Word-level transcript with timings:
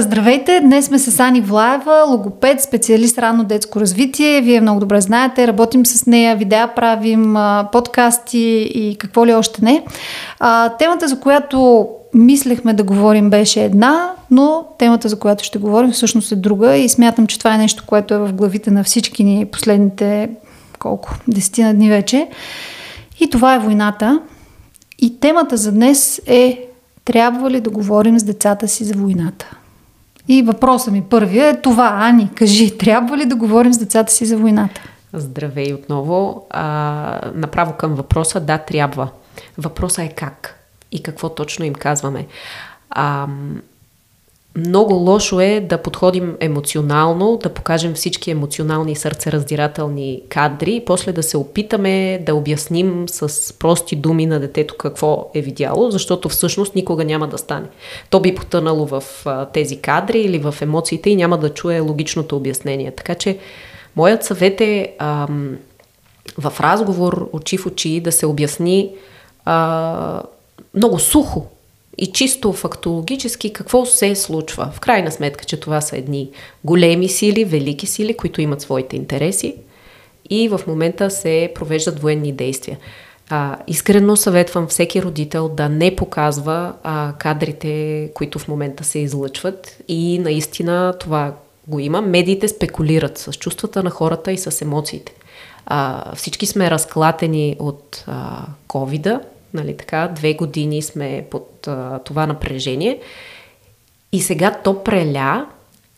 Здравейте, 0.00 0.60
днес 0.60 0.86
сме 0.86 0.98
с 0.98 1.20
Ани 1.20 1.40
Влаева, 1.40 2.04
логопед, 2.08 2.60
специалист 2.60 3.18
ранно 3.18 3.44
детско 3.44 3.80
развитие. 3.80 4.40
Вие 4.40 4.60
много 4.60 4.80
добре 4.80 5.00
знаете, 5.00 5.46
работим 5.46 5.86
с 5.86 6.06
нея, 6.06 6.36
видеа 6.36 6.74
правим, 6.76 7.36
подкасти 7.72 8.70
и 8.74 8.96
какво 8.98 9.26
ли 9.26 9.34
още 9.34 9.64
не. 9.64 9.84
Темата, 10.78 11.08
за 11.08 11.20
която 11.20 11.88
мислехме 12.14 12.74
да 12.74 12.82
говорим 12.82 13.30
беше 13.30 13.64
една, 13.64 14.12
но 14.30 14.64
темата, 14.78 15.08
за 15.08 15.18
която 15.18 15.44
ще 15.44 15.58
говорим 15.58 15.92
всъщност 15.92 16.32
е 16.32 16.36
друга 16.36 16.76
и 16.76 16.88
смятам, 16.88 17.26
че 17.26 17.38
това 17.38 17.54
е 17.54 17.58
нещо, 17.58 17.84
което 17.86 18.14
е 18.14 18.18
в 18.18 18.32
главите 18.32 18.70
на 18.70 18.84
всички 18.84 19.24
ни 19.24 19.46
последните 19.46 20.30
колко, 20.78 21.14
десетина 21.28 21.74
дни 21.74 21.88
вече. 21.88 22.28
И 23.20 23.30
това 23.30 23.54
е 23.54 23.58
войната. 23.58 24.20
И 24.98 25.20
темата 25.20 25.56
за 25.56 25.72
днес 25.72 26.20
е 26.26 26.64
трябва 27.04 27.50
ли 27.50 27.60
да 27.60 27.70
говорим 27.70 28.18
с 28.18 28.22
децата 28.22 28.68
си 28.68 28.84
за 28.84 28.94
войната? 28.94 29.56
И 30.30 30.42
въпросът 30.42 30.92
ми 30.92 31.02
първия 31.02 31.48
е 31.48 31.60
това. 31.60 31.98
Ани, 32.00 32.30
кажи, 32.34 32.78
трябва 32.78 33.16
ли 33.16 33.24
да 33.24 33.36
говорим 33.36 33.72
с 33.72 33.78
децата 33.78 34.12
си 34.12 34.26
за 34.26 34.36
войната? 34.36 34.80
Здравей 35.12 35.74
отново. 35.74 36.46
А, 36.50 37.20
направо 37.34 37.72
към 37.72 37.94
въпроса, 37.94 38.40
да, 38.40 38.58
трябва. 38.58 39.08
Въпросът 39.58 40.04
е 40.04 40.08
как 40.08 40.64
и 40.92 41.02
какво 41.02 41.28
точно 41.28 41.64
им 41.64 41.74
казваме. 41.74 42.26
А, 42.90 43.26
много 44.56 44.94
лошо 44.94 45.40
е 45.40 45.60
да 45.60 45.78
подходим 45.78 46.36
емоционално, 46.40 47.36
да 47.42 47.48
покажем 47.48 47.94
всички 47.94 48.30
емоционални 48.30 48.96
сърцераздирателни 48.96 50.22
кадри 50.28 50.74
и 50.74 50.84
после 50.84 51.12
да 51.12 51.22
се 51.22 51.36
опитаме 51.36 52.22
да 52.26 52.34
обясним 52.34 53.04
с 53.08 53.52
прости 53.58 53.96
думи 53.96 54.26
на 54.26 54.40
детето 54.40 54.74
какво 54.78 55.30
е 55.34 55.40
видяло, 55.40 55.90
защото 55.90 56.28
всъщност 56.28 56.74
никога 56.74 57.04
няма 57.04 57.28
да 57.28 57.38
стане. 57.38 57.66
То 58.10 58.20
би 58.20 58.34
потънало 58.34 58.86
в 58.86 59.02
тези 59.52 59.76
кадри 59.76 60.20
или 60.20 60.38
в 60.38 60.54
емоциите 60.60 61.10
и 61.10 61.16
няма 61.16 61.38
да 61.38 61.54
чуе 61.54 61.80
логичното 61.80 62.36
обяснение. 62.36 62.90
Така 62.90 63.14
че 63.14 63.38
моят 63.96 64.24
съвет 64.24 64.60
е 64.60 64.94
ам, 64.98 65.56
в 66.38 66.52
разговор 66.60 67.28
очи 67.32 67.58
в 67.58 67.66
очи 67.66 68.00
да 68.00 68.12
се 68.12 68.26
обясни 68.26 68.90
а, 69.44 70.22
много 70.74 70.98
сухо 70.98 71.46
и 72.00 72.12
чисто 72.12 72.52
фактологически 72.52 73.52
какво 73.52 73.86
се 73.86 74.14
случва. 74.14 74.70
В 74.74 74.80
крайна 74.80 75.10
сметка, 75.10 75.44
че 75.44 75.60
това 75.60 75.80
са 75.80 75.96
едни 75.96 76.30
големи 76.64 77.08
сили, 77.08 77.44
велики 77.44 77.86
сили, 77.86 78.16
които 78.16 78.40
имат 78.40 78.60
своите 78.60 78.96
интереси 78.96 79.54
и 80.30 80.48
в 80.48 80.60
момента 80.66 81.10
се 81.10 81.52
провеждат 81.54 82.00
военни 82.00 82.32
действия. 82.32 82.78
А, 83.30 83.56
искрено 83.66 84.16
съветвам 84.16 84.66
всеки 84.66 85.02
родител 85.02 85.48
да 85.48 85.68
не 85.68 85.96
показва 85.96 86.72
а, 86.82 87.12
кадрите, 87.18 88.10
които 88.14 88.38
в 88.38 88.48
момента 88.48 88.84
се 88.84 88.98
излъчват 88.98 89.76
и 89.88 90.18
наистина 90.18 90.94
това 91.00 91.34
го 91.68 91.78
има. 91.78 92.00
Медиите 92.00 92.48
спекулират 92.48 93.18
с 93.18 93.32
чувствата 93.32 93.82
на 93.82 93.90
хората 93.90 94.32
и 94.32 94.38
с 94.38 94.62
емоциите. 94.62 95.12
А, 95.66 96.14
всички 96.14 96.46
сме 96.46 96.70
разклатени 96.70 97.56
от 97.58 98.04
ковида, 98.68 99.20
Нали, 99.54 99.76
така, 99.76 100.08
две 100.08 100.34
години 100.34 100.82
сме 100.82 101.26
под 101.30 101.66
а, 101.66 101.98
това 101.98 102.26
напрежение. 102.26 103.00
И 104.12 104.20
сега 104.20 104.58
то 104.64 104.84
преля, 104.84 105.46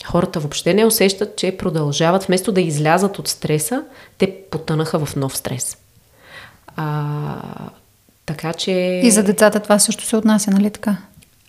хората 0.07 0.41
въобще 0.41 0.75
не 0.75 0.85
усещат, 0.85 1.37
че 1.37 1.57
продължават, 1.57 2.25
вместо 2.25 2.53
да 2.53 2.61
излязат 2.61 3.19
от 3.19 3.29
стреса, 3.29 3.85
те 4.19 4.35
потънаха 4.51 5.07
в 5.07 5.17
нов 5.17 5.37
стрес. 5.37 5.77
А, 6.77 7.37
така 8.27 8.53
че... 8.53 9.01
И 9.05 9.11
за 9.11 9.23
децата 9.23 9.61
това 9.61 9.79
също 9.79 10.05
се 10.05 10.17
отнася, 10.17 10.51
нали 10.51 10.71
така? 10.71 10.97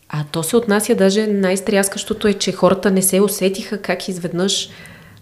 А 0.10 0.24
то 0.32 0.44
се 0.44 0.58
отнася 0.58 0.96
даже 0.96 1.28
най-стряскащото 1.28 2.28
е, 2.28 2.34
че 2.34 2.52
хората 2.52 2.92
не 2.92 3.02
се 3.02 3.22
усетиха 3.22 3.82
как 3.82 4.08
изведнъж 4.08 4.70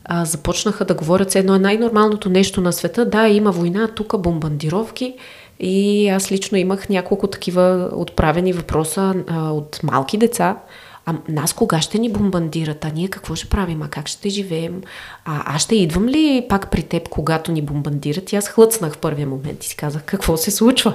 а, 0.04 0.26
започнаха 0.26 0.86
да 0.86 0.94
говорят 0.94 1.36
едно 1.36 1.56
е 1.56 1.60
най-нормалното 1.60 2.30
нещо 2.30 2.62
на 2.62 2.74
света. 2.74 3.06
Да, 3.06 3.28
има 3.28 3.52
война, 3.52 3.88
тук 3.88 4.22
бомбардировки, 4.22 5.16
и 5.62 6.10
аз 6.10 6.32
лично 6.32 6.58
имах 6.58 6.90
няколко 6.90 7.28
такива 7.28 7.90
отправени 7.94 8.54
въпроса 8.54 9.14
а, 9.28 9.52
от 9.52 9.80
малки 9.84 10.18
деца, 10.18 10.58
а 11.06 11.14
нас 11.30 11.54
кога 11.54 11.82
ще 11.82 12.00
ни 12.00 12.10
бомбандират? 12.10 12.86
А 12.86 12.92
ние 12.96 13.08
какво 13.08 13.36
ще 13.36 13.50
правим? 13.50 13.82
А 13.82 13.88
как 13.88 14.08
ще 14.08 14.30
живеем? 14.30 14.82
А 15.26 15.56
аз 15.56 15.62
ще 15.62 15.76
идвам 15.76 16.08
ли 16.08 16.46
пак 16.50 16.72
при 16.72 16.84
теб, 16.84 17.10
когато 17.10 17.52
ни 17.52 17.62
бомбандират? 17.62 18.34
И 18.34 18.36
аз 18.36 18.48
хлъцнах 18.48 18.94
в 18.94 18.98
първия 18.98 19.28
момент 19.28 19.64
и 19.64 19.68
си 19.68 19.76
казах, 19.76 20.04
какво 20.06 20.38
се 20.38 20.52
случва? 20.52 20.94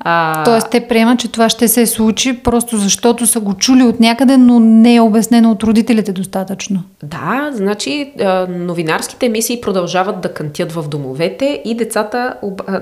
А... 0.00 0.44
Тоест 0.44 0.70
те 0.70 0.88
приемат, 0.88 1.18
че 1.18 1.32
това 1.32 1.48
ще 1.48 1.68
се 1.68 1.86
случи, 1.86 2.42
просто 2.42 2.76
защото 2.76 3.26
са 3.26 3.40
го 3.40 3.54
чули 3.54 3.82
от 3.82 4.00
някъде, 4.00 4.36
но 4.36 4.60
не 4.60 4.94
е 4.94 5.00
обяснено 5.00 5.50
от 5.50 5.62
родителите 5.62 6.12
достатъчно. 6.12 6.82
Да, 7.02 7.50
значи 7.52 8.12
новинарските 8.48 9.26
емисии 9.26 9.60
продължават 9.60 10.20
да 10.20 10.34
кантят 10.34 10.72
в 10.72 10.88
домовете 10.88 11.62
и 11.64 11.74
децата, 11.74 12.34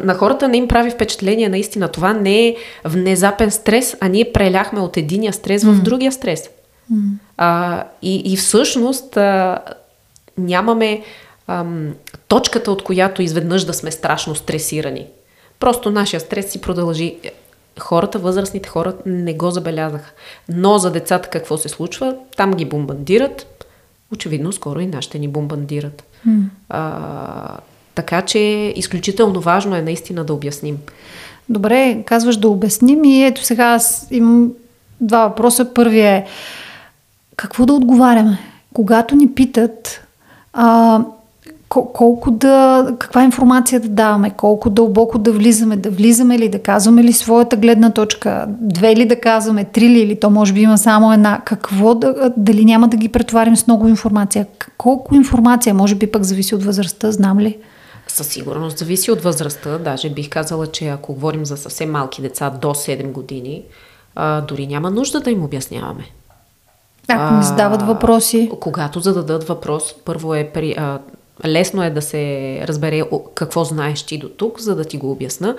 на 0.02 0.14
хората 0.14 0.48
не 0.48 0.56
им 0.56 0.68
прави 0.68 0.90
впечатление 0.90 1.48
наистина. 1.48 1.88
Това 1.88 2.12
не 2.12 2.48
е 2.48 2.56
внезапен 2.84 3.50
стрес, 3.50 3.96
а 4.00 4.08
ние 4.08 4.32
преляхме 4.32 4.80
от 4.80 4.96
единия 4.96 5.32
стрес 5.32 5.64
в 5.64 5.82
другия 5.82 6.12
стрес. 6.12 6.50
А, 7.36 7.84
и, 8.02 8.32
и 8.32 8.36
всъщност 8.36 9.16
а, 9.16 9.58
нямаме 10.38 11.02
ам, 11.48 11.94
точката, 12.28 12.72
от 12.72 12.82
която 12.82 13.22
изведнъж 13.22 13.64
да 13.64 13.74
сме 13.74 13.90
страшно 13.90 14.34
стресирани. 14.34 15.06
Просто 15.60 15.90
нашия 15.90 16.20
стрес 16.20 16.50
си 16.50 16.60
продължи. 16.60 17.16
Хората, 17.78 18.18
възрастните 18.18 18.68
хора 18.68 18.94
не 19.06 19.34
го 19.34 19.50
забелязаха. 19.50 20.10
Но 20.48 20.78
за 20.78 20.92
децата 20.92 21.28
какво 21.28 21.58
се 21.58 21.68
случва? 21.68 22.16
Там 22.36 22.54
ги 22.54 22.64
бомбандират. 22.64 23.64
Очевидно, 24.12 24.52
скоро 24.52 24.80
и 24.80 24.86
нашите 24.86 25.18
ни 25.18 25.28
бомбандират. 25.28 26.02
Mm. 26.28 26.42
А, 26.68 27.56
така 27.94 28.22
че 28.22 28.38
изключително 28.76 29.40
важно 29.40 29.76
е 29.76 29.82
наистина 29.82 30.24
да 30.24 30.34
обясним. 30.34 30.78
Добре, 31.48 32.02
казваш 32.06 32.36
да 32.36 32.48
обясним 32.48 33.04
и 33.04 33.24
ето 33.24 33.44
сега 33.44 33.64
аз 33.64 34.06
имам 34.10 34.52
два 35.00 35.26
въпроса. 35.28 35.74
Първият 35.74 36.24
е 36.24 36.30
какво 37.40 37.66
да 37.66 37.72
отговаряме? 37.72 38.38
Когато 38.74 39.14
ни 39.14 39.34
питат 39.34 40.00
а, 40.52 41.00
колко 41.68 42.30
да, 42.30 42.88
каква 42.98 43.24
информация 43.24 43.80
да 43.80 43.88
даваме, 43.88 44.30
колко 44.30 44.70
дълбоко 44.70 45.18
да 45.18 45.32
влизаме, 45.32 45.76
да 45.76 45.90
влизаме 45.90 46.38
ли, 46.38 46.48
да 46.48 46.62
казваме 46.62 47.04
ли 47.04 47.12
своята 47.12 47.56
гледна 47.56 47.90
точка, 47.90 48.46
две 48.48 48.96
ли 48.96 49.04
да 49.04 49.20
казваме, 49.20 49.64
три 49.64 49.88
ли, 49.88 50.00
или 50.00 50.20
то 50.20 50.30
може 50.30 50.52
би 50.52 50.60
има 50.60 50.78
само 50.78 51.12
една, 51.12 51.40
какво 51.44 51.94
да, 51.94 52.32
дали 52.36 52.64
няма 52.64 52.88
да 52.88 52.96
ги 52.96 53.08
претоварим 53.08 53.56
с 53.56 53.66
много 53.66 53.88
информация, 53.88 54.46
колко 54.78 55.14
информация, 55.14 55.74
може 55.74 55.94
би 55.94 56.06
пък 56.06 56.22
зависи 56.22 56.54
от 56.54 56.64
възрастта, 56.64 57.12
знам 57.12 57.40
ли? 57.40 57.58
Със 58.08 58.26
сигурност 58.26 58.78
зависи 58.78 59.10
от 59.10 59.22
възрастта. 59.22 59.78
Даже 59.78 60.10
бих 60.10 60.28
казала, 60.28 60.66
че 60.66 60.88
ако 60.88 61.12
говорим 61.12 61.46
за 61.46 61.56
съвсем 61.56 61.90
малки 61.90 62.22
деца 62.22 62.50
до 62.50 62.68
7 62.68 63.12
години, 63.12 63.62
а, 64.14 64.40
дори 64.40 64.66
няма 64.66 64.90
нужда 64.90 65.20
да 65.20 65.30
им 65.30 65.44
обясняваме. 65.44 66.04
Ако 67.08 67.34
ми 67.34 67.42
задават 67.42 67.82
въпроси. 67.82 68.50
Когато 68.60 69.00
зададат 69.00 69.44
въпрос, 69.44 69.94
първо 70.04 70.34
е 70.34 70.50
при, 70.54 70.74
а, 70.78 70.98
лесно 71.46 71.82
е 71.82 71.90
да 71.90 72.02
се 72.02 72.60
разбере 72.68 73.02
какво 73.34 73.64
знаеш 73.64 74.02
ти 74.02 74.18
до 74.18 74.28
тук, 74.28 74.60
за 74.60 74.76
да 74.76 74.84
ти 74.84 74.96
го 74.96 75.10
обясна. 75.10 75.56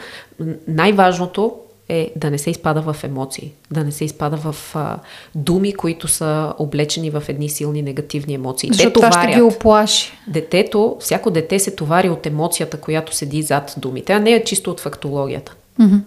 Най-важното 0.67 1.55
е 1.89 2.11
да 2.15 2.31
не 2.31 2.37
се 2.37 2.49
изпада 2.49 2.81
в 2.81 3.03
емоции, 3.03 3.51
да 3.71 3.83
не 3.83 3.91
се 3.91 4.05
изпада 4.05 4.37
в 4.37 4.75
а, 4.75 4.97
думи, 5.35 5.73
които 5.73 6.07
са 6.07 6.53
облечени 6.57 7.09
в 7.09 7.23
едни 7.27 7.49
силни 7.49 7.81
негативни 7.81 8.33
емоции. 8.33 8.69
Защото 8.73 8.93
това 8.93 9.11
ще 9.11 9.33
ги 9.33 9.41
оплаши. 9.41 10.11
Детето, 10.27 10.97
всяко 10.99 11.31
дете 11.31 11.59
се 11.59 11.75
товари 11.75 12.09
от 12.09 12.25
емоцията, 12.25 12.77
която 12.77 13.15
седи 13.15 13.41
зад 13.41 13.73
думите, 13.77 14.13
а 14.13 14.19
не 14.19 14.31
е 14.31 14.43
чисто 14.43 14.71
от 14.71 14.79
фактологията. 14.79 15.55
Mm-hmm. 15.79 15.99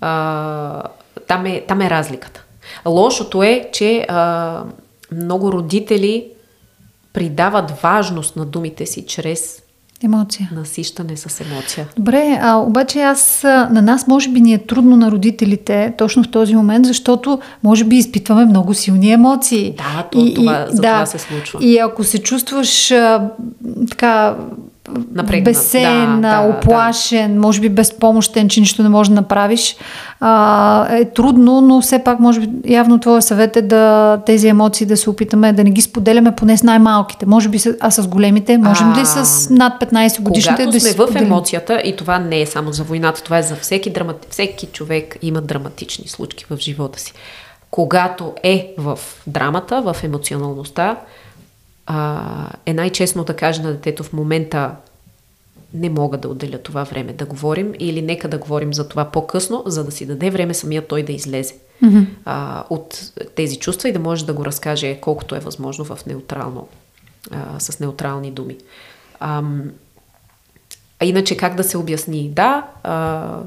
А, 0.00 0.82
там, 1.26 1.46
е, 1.46 1.64
там 1.68 1.80
е 1.80 1.90
разликата. 1.90 2.44
Лошото 2.86 3.42
е, 3.42 3.68
че 3.72 4.06
а, 4.08 4.62
много 5.12 5.52
родители 5.52 6.26
придават 7.12 7.70
важност 7.70 8.36
на 8.36 8.44
думите 8.44 8.86
си 8.86 9.06
чрез 9.06 9.62
Емоция. 10.04 10.50
Насищане 10.54 11.16
с 11.16 11.40
емоция. 11.40 11.88
Добре, 11.96 12.38
а 12.42 12.56
обаче 12.56 13.00
аз, 13.00 13.40
на 13.44 13.82
нас 13.82 14.06
може 14.06 14.28
би 14.28 14.40
ни 14.40 14.54
е 14.54 14.58
трудно 14.58 14.96
на 14.96 15.10
родителите 15.10 15.94
точно 15.98 16.22
в 16.22 16.30
този 16.30 16.54
момент, 16.54 16.86
защото 16.86 17.40
може 17.62 17.84
би 17.84 17.96
изпитваме 17.96 18.44
много 18.44 18.74
силни 18.74 19.12
емоции. 19.12 19.74
Да, 19.76 20.02
то, 20.12 20.18
и, 20.18 20.34
това, 20.34 20.66
и, 20.70 20.76
за 20.76 20.82
да, 20.82 20.92
това 20.92 21.06
се 21.06 21.18
случва. 21.18 21.58
И 21.62 21.78
ако 21.78 22.04
се 22.04 22.18
чувстваш 22.18 22.90
а, 22.90 23.30
така 23.90 24.36
Напрегнат. 25.14 25.44
бесен, 25.44 26.20
да, 26.20 26.42
да, 26.42 26.48
оплашен, 26.48 27.34
да. 27.34 27.40
може 27.40 27.60
би 27.60 27.68
безпомощен, 27.68 28.48
че 28.48 28.60
нищо 28.60 28.82
не 28.82 28.88
можеш 28.88 29.08
да 29.08 29.14
направиш, 29.14 29.76
а, 30.20 30.96
е 30.96 31.04
трудно, 31.04 31.60
но 31.60 31.80
все 31.80 31.98
пак 31.98 32.20
може 32.20 32.40
би 32.40 32.72
явно 32.72 32.98
твоя 32.98 33.22
съвет 33.22 33.56
е 33.56 33.62
да 33.62 34.18
тези 34.26 34.48
емоции 34.48 34.86
да 34.86 34.96
се 34.96 35.10
опитаме 35.10 35.52
да 35.52 35.64
не 35.64 35.70
ги 35.70 35.80
споделяме 35.80 36.34
поне 36.34 36.56
с 36.56 36.62
най-малките. 36.62 37.26
Може 37.26 37.48
би, 37.48 37.58
а 37.80 37.90
с 37.90 38.08
големите, 38.08 38.58
можем 38.58 38.92
а, 38.92 39.00
ли 39.00 39.06
с 39.06 39.50
над 39.50 39.72
15 39.80 40.20
годишните 40.20 40.66
да 40.66 40.80
сме 40.80 41.06
в 41.06 41.16
емоцията, 41.16 41.82
и 41.84 41.96
това 41.96 42.18
не 42.18 42.40
е 42.40 42.46
само 42.46 42.72
за 42.72 42.84
войната, 42.84 43.22
това 43.22 43.38
е 43.38 43.42
за 43.42 43.56
всеки, 43.56 43.90
драмати... 43.90 44.28
всеки 44.30 44.66
човек 44.66 45.16
има 45.22 45.40
драматични 45.40 46.08
случки 46.08 46.46
в 46.50 46.56
живота 46.58 47.00
си. 47.00 47.12
когато 47.70 48.32
е 48.42 48.74
в 48.78 48.98
драмата, 49.26 49.82
в 49.82 49.96
емоционалността, 50.04 50.96
а, 51.90 52.50
е 52.66 52.74
най-честно 52.74 53.24
да 53.24 53.36
каже 53.36 53.62
на 53.62 53.72
детето 53.72 54.02
в 54.02 54.12
момента 54.12 54.74
не 55.74 55.90
мога 55.90 56.18
да 56.18 56.28
отделя 56.28 56.58
това 56.58 56.84
време 56.84 57.12
да 57.12 57.26
говорим 57.26 57.74
или 57.78 58.02
нека 58.02 58.28
да 58.28 58.38
говорим 58.38 58.74
за 58.74 58.88
това 58.88 59.04
по-късно, 59.04 59.62
за 59.66 59.84
да 59.84 59.90
си 59.90 60.06
даде 60.06 60.30
време 60.30 60.54
самия 60.54 60.86
той 60.86 61.02
да 61.02 61.12
излезе 61.12 61.54
mm-hmm. 61.82 62.06
а, 62.24 62.64
от 62.70 63.12
тези 63.34 63.58
чувства 63.58 63.88
и 63.88 63.92
да 63.92 63.98
може 63.98 64.26
да 64.26 64.32
го 64.32 64.44
разкаже 64.44 64.98
колкото 65.00 65.34
е 65.34 65.40
възможно 65.40 65.84
в 65.84 66.06
неутрално, 66.06 66.68
а, 67.30 67.60
с 67.60 67.80
неутрални 67.80 68.30
думи. 68.30 68.56
А, 69.20 69.42
а 71.00 71.04
иначе 71.04 71.36
как 71.36 71.54
да 71.54 71.64
се 71.64 71.78
обясни? 71.78 72.28
Да, 72.28 72.66
а, 72.82 73.38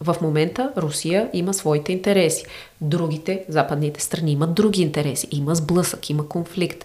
в 0.00 0.16
момента 0.22 0.72
Русия 0.76 1.30
има 1.32 1.54
своите 1.54 1.92
интереси. 1.92 2.44
Другите, 2.80 3.44
западните 3.48 4.00
страни 4.02 4.32
имат 4.32 4.54
други 4.54 4.82
интереси. 4.82 5.28
Има 5.30 5.54
сблъсък, 5.54 6.10
има 6.10 6.28
конфликт. 6.28 6.84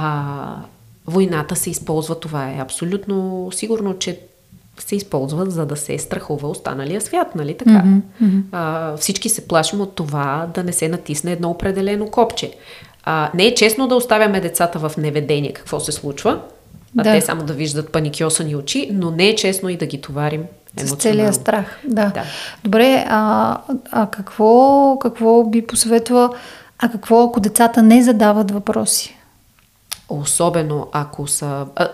А, 0.00 0.56
войната 1.06 1.56
се 1.56 1.70
използва, 1.70 2.20
това 2.20 2.50
е 2.50 2.58
абсолютно 2.58 3.48
сигурно, 3.52 3.98
че 3.98 4.20
се 4.78 4.96
използва, 4.96 5.50
за 5.50 5.66
да 5.66 5.76
се 5.76 5.98
страхува 5.98 6.48
останалия 6.48 7.00
свят, 7.00 7.34
нали 7.34 7.56
така? 7.56 7.70
Mm-hmm. 7.70 8.42
А, 8.52 8.96
всички 8.96 9.28
се 9.28 9.48
плашим 9.48 9.80
от 9.80 9.94
това 9.94 10.48
да 10.54 10.64
не 10.64 10.72
се 10.72 10.88
натисне 10.88 11.32
едно 11.32 11.50
определено 11.50 12.10
копче. 12.10 12.52
А, 13.04 13.30
не 13.34 13.46
е 13.46 13.54
честно 13.54 13.88
да 13.88 13.94
оставяме 13.94 14.40
децата 14.40 14.78
в 14.78 14.92
неведение 14.96 15.52
какво 15.52 15.80
се 15.80 15.92
случва, 15.92 16.40
а 16.98 17.02
да. 17.02 17.12
те 17.12 17.20
само 17.20 17.42
да 17.42 17.52
виждат 17.52 17.92
паникьосани 17.92 18.56
очи, 18.56 18.90
но 18.92 19.10
не 19.10 19.28
е 19.28 19.34
честно 19.34 19.68
и 19.68 19.76
да 19.76 19.86
ги 19.86 20.00
товарим 20.00 20.42
с 20.76 20.96
целия 20.96 21.32
страх, 21.32 21.80
да. 21.84 22.10
да. 22.14 22.22
Добре, 22.64 23.04
а, 23.08 23.58
а 23.90 24.06
какво, 24.06 24.98
какво 24.98 25.44
би 25.44 25.66
посъветвала, 25.66 26.30
а 26.78 26.88
какво 26.88 27.22
ако 27.22 27.40
децата 27.40 27.82
не 27.82 28.02
задават 28.02 28.50
въпроси? 28.50 29.17
Особено 30.08 30.88
ако 30.92 31.26
са... 31.26 31.66
А, 31.76 31.88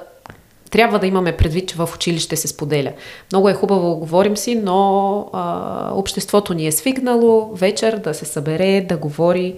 трябва 0.70 0.99
да 0.99 1.06
имаме 1.06 1.37
предвид, 1.37 1.69
че 1.69 1.75
в 1.75 1.88
училище 1.94 2.37
се 2.37 2.49
споделя. 2.49 2.93
Много 3.32 3.49
е 3.49 3.55
хубаво, 3.55 3.96
говорим 3.96 4.37
си, 4.37 4.55
но 4.55 5.19
а, 5.32 5.90
обществото 5.94 6.55
ни 6.55 6.66
е 6.66 6.72
свикнало 6.72 7.55
вечер 7.55 7.96
да 7.99 8.14
се 8.14 8.25
събере, 8.25 8.87
да 8.88 8.96
говори. 8.96 9.56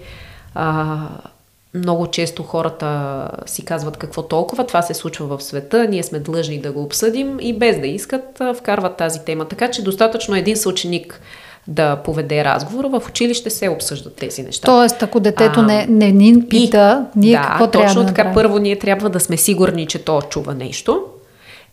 А, 0.55 0.99
много 1.75 2.06
често 2.06 2.43
хората 2.43 3.31
си 3.47 3.64
казват 3.64 3.97
какво 3.97 4.23
толкова, 4.23 4.67
това 4.67 4.82
се 4.82 4.94
случва 4.94 5.37
в 5.37 5.43
света, 5.43 5.88
ние 5.88 6.02
сме 6.02 6.19
длъжни 6.19 6.59
да 6.59 6.73
го 6.73 6.82
обсъдим 6.82 7.38
и 7.41 7.59
без 7.59 7.81
да 7.81 7.87
искат 7.87 8.43
вкарват 8.56 8.97
тази 8.97 9.25
тема. 9.25 9.49
Така 9.49 9.70
че 9.70 9.82
достатъчно 9.82 10.37
един 10.37 10.56
съученик 10.56 11.20
да 11.68 11.96
поведе 11.96 12.44
разговор, 12.44 12.84
в 12.84 13.02
училище 13.08 13.50
се 13.50 13.68
обсъждат 13.68 14.16
тези 14.16 14.42
неща. 14.42 14.66
Тоест, 14.66 15.02
ако 15.02 15.20
детето 15.20 15.60
а, 15.60 15.62
не, 15.62 15.86
не 15.86 16.12
ни 16.12 16.48
пита, 16.48 17.06
и, 17.16 17.18
ние 17.18 17.36
да, 17.36 17.42
какво 17.42 17.66
трябва 17.66 17.88
точно 17.88 18.02
да 18.02 18.14
така. 18.14 18.32
Първо 18.34 18.58
ние 18.58 18.78
трябва 18.78 19.10
да 19.10 19.20
сме 19.20 19.36
сигурни, 19.36 19.86
че 19.86 20.04
то 20.04 20.22
чува 20.22 20.54
нещо 20.54 21.04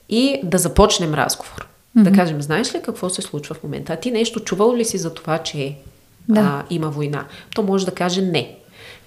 и 0.10 0.40
да 0.44 0.58
започнем 0.58 1.14
разговор. 1.14 1.68
Mm-hmm. 1.98 2.04
Да 2.04 2.12
кажем, 2.12 2.42
знаеш 2.42 2.76
ли 2.76 2.82
какво 2.82 3.10
се 3.10 3.22
случва 3.22 3.56
в 3.56 3.64
момента? 3.64 3.94
А 3.94 3.96
ти 3.96 4.12
нещо 4.12 4.40
чувал 4.40 4.76
ли 4.76 4.86
си 4.86 4.98
за 4.98 5.14
това, 5.14 5.38
че 5.38 5.76
да. 6.30 6.40
а, 6.40 6.64
има 6.70 6.90
война? 6.90 7.26
То 7.56 7.64
може 7.64 7.86
да 7.86 7.92
каже 7.92 8.22
не. 8.22 8.56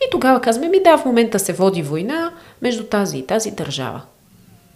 И 0.00 0.10
тогава 0.10 0.40
казваме, 0.40 0.68
ми 0.68 0.82
да, 0.82 0.98
в 0.98 1.04
момента 1.04 1.38
се 1.38 1.52
води 1.52 1.82
война 1.82 2.30
между 2.62 2.84
тази 2.84 3.18
и 3.18 3.26
тази 3.26 3.50
държава. 3.50 4.02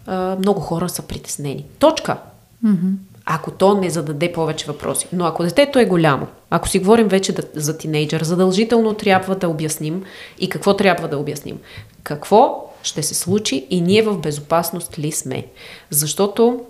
А, 0.07 0.35
много 0.35 0.59
хора 0.59 0.89
са 0.89 1.01
притеснени. 1.01 1.65
Точка. 1.79 2.17
Mm-hmm. 2.65 2.93
Ако 3.25 3.51
то 3.51 3.73
не 3.73 3.89
зададе 3.89 4.33
повече 4.33 4.65
въпроси. 4.65 5.07
Но 5.13 5.25
ако 5.25 5.43
детето 5.43 5.79
е 5.79 5.85
голямо, 5.85 6.27
ако 6.49 6.69
си 6.69 6.79
говорим 6.79 7.07
вече 7.07 7.33
да, 7.33 7.43
за 7.53 7.77
тинейджър, 7.77 8.23
задължително 8.23 8.93
трябва 8.93 9.35
да 9.35 9.49
обясним 9.49 10.03
и 10.39 10.49
какво 10.49 10.75
трябва 10.75 11.07
да 11.07 11.17
обясним. 11.17 11.59
Какво 12.03 12.71
ще 12.83 13.03
се 13.03 13.13
случи 13.13 13.67
и 13.69 13.81
ние 13.81 14.01
в 14.01 14.17
безопасност 14.17 14.99
ли 14.99 15.11
сме? 15.11 15.45
Защото 15.89 16.61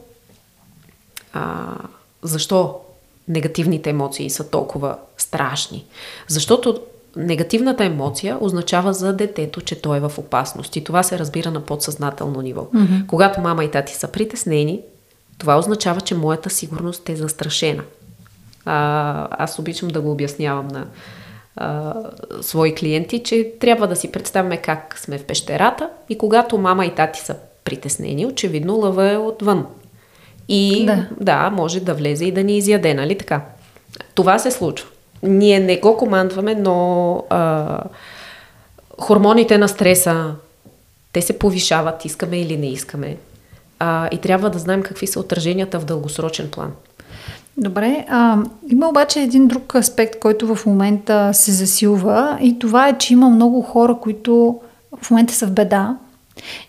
а, 1.33 1.75
защо 2.21 2.75
негативните 3.27 3.89
емоции 3.89 4.29
са 4.29 4.49
толкова 4.49 4.97
страшни? 5.17 5.85
Защото 6.27 6.81
негативната 7.15 7.85
емоция 7.85 8.37
означава 8.41 8.93
за 8.93 9.13
детето, 9.13 9.61
че 9.61 9.81
той 9.81 9.97
е 9.97 10.01
в 10.01 10.11
опасност. 10.17 10.75
И 10.75 10.83
това 10.83 11.03
се 11.03 11.19
разбира 11.19 11.51
на 11.51 11.61
подсъзнателно 11.61 12.41
ниво. 12.41 12.61
Mm-hmm. 12.61 13.05
Когато 13.05 13.41
мама 13.41 13.63
и 13.63 13.71
тати 13.71 13.95
са 13.95 14.07
притеснени, 14.07 14.81
това 15.41 15.57
означава, 15.57 16.01
че 16.01 16.15
моята 16.15 16.49
сигурност 16.49 17.09
е 17.09 17.15
застрашена. 17.15 17.83
А, 18.65 19.27
аз 19.31 19.59
обичам 19.59 19.87
да 19.87 20.01
го 20.01 20.11
обяснявам 20.11 20.67
на 20.67 20.85
а, 21.55 21.93
свои 22.41 22.75
клиенти, 22.75 23.23
че 23.23 23.51
трябва 23.59 23.87
да 23.87 23.95
си 23.95 24.11
представяме 24.11 24.57
как 24.57 24.99
сме 24.99 25.17
в 25.17 25.23
пещерата 25.23 25.89
и 26.09 26.17
когато 26.17 26.57
мама 26.57 26.85
и 26.85 26.95
тати 26.95 27.19
са 27.19 27.35
притеснени, 27.63 28.25
очевидно 28.25 28.75
лъва 28.75 29.11
е 29.11 29.17
отвън. 29.17 29.65
И 30.47 30.85
да. 30.85 31.07
да, 31.19 31.49
може 31.49 31.79
да 31.79 31.93
влезе 31.93 32.25
и 32.25 32.31
да 32.31 32.43
ни 32.43 32.57
изяде, 32.57 32.93
нали 32.93 33.17
така? 33.17 33.41
Това 34.15 34.39
се 34.39 34.51
случва. 34.51 34.87
Ние 35.23 35.59
не 35.59 35.77
го 35.77 35.97
командваме, 35.97 36.55
но 36.55 37.15
а, 37.29 37.79
хормоните 38.99 39.57
на 39.57 39.67
стреса, 39.67 40.35
те 41.13 41.21
се 41.21 41.39
повишават, 41.39 42.05
искаме 42.05 42.41
или 42.41 42.57
не 42.57 42.67
искаме. 42.67 43.17
А, 43.83 44.07
и 44.11 44.17
трябва 44.17 44.49
да 44.49 44.59
знаем 44.59 44.83
какви 44.83 45.07
са 45.07 45.19
отраженията 45.19 45.79
в 45.79 45.85
дългосрочен 45.85 46.49
план. 46.51 46.71
Добре, 47.57 48.05
а, 48.09 48.37
има 48.69 48.89
обаче 48.89 49.21
един 49.21 49.47
друг 49.47 49.75
аспект, 49.75 50.19
който 50.19 50.55
в 50.55 50.65
момента 50.65 51.33
се 51.33 51.51
засилва 51.51 52.37
и 52.41 52.59
това 52.59 52.87
е, 52.87 52.97
че 52.97 53.13
има 53.13 53.29
много 53.29 53.61
хора, 53.61 53.95
които 54.01 54.59
в 55.01 55.11
момента 55.11 55.33
са 55.33 55.47
в 55.47 55.51
беда 55.51 55.95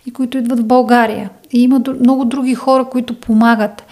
и 0.05 0.13
които 0.13 0.37
идват 0.37 0.59
в 0.59 0.65
България. 0.65 1.29
И 1.51 1.63
има 1.63 1.81
много 1.99 2.25
други 2.25 2.55
хора, 2.55 2.85
които 2.85 3.19
помагат. 3.19 3.83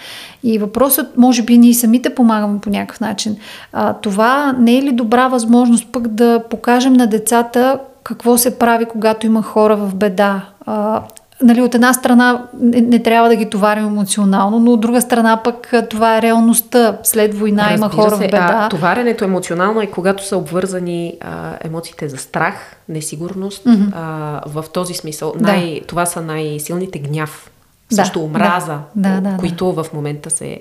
И 0.44 0.58
въпросът, 0.58 1.18
може 1.18 1.42
би 1.42 1.58
ние 1.58 1.74
самите 1.74 2.16
помагаме 2.16 2.60
по 2.60 2.70
някакъв 2.70 3.00
начин. 3.00 3.38
А, 3.74 3.94
това 3.94 4.56
не 4.60 4.78
е 4.78 4.82
ли 4.82 4.92
добра 4.92 5.28
възможност 5.28 5.88
пък 5.92 6.08
да 6.08 6.44
покажем 6.50 6.94
на 6.94 7.08
децата 7.08 7.80
какво 8.04 8.38
се 8.38 8.60
прави, 8.60 8.86
когато 8.86 9.26
има 9.26 9.42
хора 9.42 9.76
в 9.76 9.96
беда? 9.96 10.46
А, 10.66 11.02
нали, 11.44 11.62
от 11.62 11.76
една 11.76 11.94
страна 11.94 12.46
не, 12.60 12.82
не 12.82 13.04
трябва 13.04 13.30
да 13.30 13.36
ги 13.36 13.50
товарим 13.50 13.86
емоционално, 13.86 14.60
но 14.60 14.72
от 14.72 14.82
друга 14.82 15.02
страна 15.02 15.44
пък 15.44 15.74
това 15.90 16.18
е 16.18 16.22
реалността. 16.22 16.98
След 17.04 17.34
война 17.34 17.64
Разбира 17.64 17.78
има 17.78 17.90
хора 17.90 18.10
се, 18.10 18.16
в 18.16 18.20
беда. 18.20 18.60
А, 18.62 18.70
товаренето 18.70 19.24
емоционално 19.24 19.82
е 19.82 19.88
когато 19.88 20.28
са 20.28 20.38
обвързани 20.38 21.18
а, 21.22 21.58
емоциите 21.62 22.10
за 22.10 22.18
страх, 22.18 22.76
несигурност. 22.90 23.66
Mm-hmm. 23.66 23.92
А, 23.96 24.42
в 24.46 24.66
този 24.74 24.94
смисъл 24.94 25.34
най, 25.40 25.80
да. 25.80 25.88
това 25.88 26.06
са 26.06 26.22
най-силните 26.22 27.00
гняв. 27.00 27.52
Да, 27.90 27.96
също 27.96 28.24
омраза, 28.24 28.80
да, 28.96 29.10
да, 29.10 29.22
да, 29.22 29.38
които 29.38 29.74
да. 29.74 29.84
в 29.84 29.94
момента 29.94 30.30
се 30.30 30.60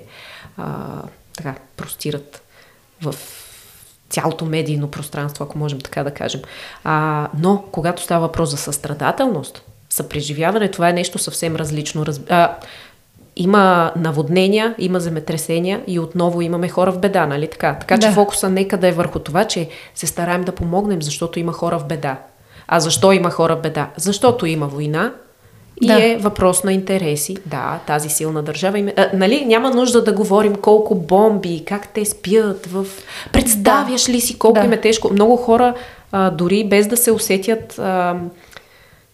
а, 0.57 0.65
така, 1.37 1.55
простират 1.77 2.41
в 3.01 3.15
цялото 4.09 4.45
медийно 4.45 4.87
пространство, 4.87 5.43
ако 5.43 5.57
можем 5.57 5.79
така 5.79 6.03
да 6.03 6.11
кажем. 6.11 6.41
А, 6.83 7.27
но, 7.37 7.63
когато 7.71 8.03
става 8.03 8.27
въпрос 8.27 8.49
за 8.49 8.57
състрадателност, 8.57 9.63
съпреживяване, 9.91 10.71
това 10.71 10.89
е 10.89 10.93
нещо 10.93 11.19
съвсем 11.19 11.55
различно. 11.55 12.05
А, 12.29 12.55
има 13.35 13.91
наводнения, 13.95 14.75
има 14.77 14.99
земетресения 14.99 15.81
и 15.87 15.99
отново 15.99 16.41
имаме 16.41 16.69
хора 16.69 16.91
в 16.91 16.99
беда, 16.99 17.25
нали 17.25 17.47
така? 17.47 17.77
Така 17.79 17.97
че 17.97 18.07
да. 18.07 18.13
фокуса 18.13 18.49
нека 18.49 18.77
да 18.77 18.87
е 18.87 18.91
върху 18.91 19.19
това, 19.19 19.45
че 19.45 19.69
се 19.95 20.07
стараем 20.07 20.43
да 20.43 20.51
помогнем, 20.51 21.01
защото 21.01 21.39
има 21.39 21.53
хора 21.53 21.79
в 21.79 21.85
беда. 21.85 22.17
А 22.67 22.79
защо 22.79 23.11
има 23.11 23.29
хора 23.29 23.55
в 23.55 23.61
беда? 23.61 23.89
Защото 23.97 24.45
има 24.45 24.67
война 24.67 25.11
и 25.81 25.87
да. 25.87 26.05
е 26.05 26.17
въпрос 26.17 26.63
на 26.63 26.73
интереси. 26.73 27.37
Да, 27.45 27.79
тази 27.87 28.09
силна 28.09 28.43
държава. 28.43 28.79
Има... 28.79 28.91
А, 28.97 29.09
нали, 29.13 29.45
няма 29.45 29.71
нужда 29.71 30.03
да 30.03 30.13
говорим 30.13 30.55
колко 30.55 30.95
бомби, 30.95 31.63
как 31.65 31.87
те 31.87 32.05
спят. 32.05 32.65
В... 32.65 32.85
Представяш 33.33 34.09
ли 34.09 34.21
си 34.21 34.39
колко 34.39 34.59
да. 34.59 34.65
им 34.65 34.73
е 34.73 34.81
тежко? 34.81 35.13
Много 35.13 35.37
хора, 35.37 35.73
а, 36.11 36.29
дори 36.29 36.63
без 36.63 36.87
да 36.87 36.97
се 36.97 37.11
усетят... 37.11 37.79
А, 37.79 38.15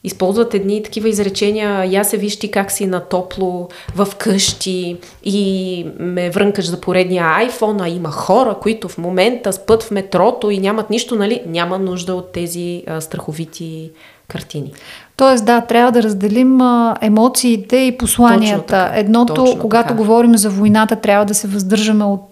използват 0.08 0.54
едни 0.54 0.84
такива 0.84 1.10
изречения, 1.10 1.86
я 1.86 2.04
се 2.04 2.18
виж 2.18 2.40
ти 2.40 2.52
как 2.52 2.72
си 2.72 2.86
на 2.86 3.00
топло 3.00 3.70
в 3.96 4.08
къщи 4.18 4.98
и 5.24 5.86
ме 6.00 6.30
врънкаш 6.30 6.70
за 6.70 6.82
поредния 6.82 7.26
iPhone, 7.26 7.84
а 7.84 7.90
има 7.90 8.12
хора, 8.12 8.56
които 8.62 8.88
в 8.88 8.98
момента 8.98 9.54
спът 9.54 9.84
в 9.84 9.92
метрото 9.92 10.50
и 10.50 10.58
нямат 10.58 10.90
нищо, 10.90 11.16
нали? 11.16 11.42
Няма 11.46 11.80
нужда 11.80 12.16
от 12.16 12.32
тези 12.32 12.84
а, 12.88 13.02
страховити 13.02 13.92
картини. 14.28 14.72
Тоест, 15.18 15.46
да, 15.46 15.62
трябва 15.62 15.92
да 15.92 16.04
разделим 16.04 16.62
а, 16.62 16.96
емоциите 17.02 17.78
и 17.78 17.98
посланията. 17.98 18.92
Едното, 18.94 19.34
точно 19.34 19.60
когато 19.60 19.88
така. 19.88 19.98
говорим 19.98 20.38
за 20.38 20.50
войната, 20.50 20.96
трябва 20.96 21.26
да 21.26 21.34
се 21.34 21.48
въздържаме 21.48 22.04
от 22.04 22.24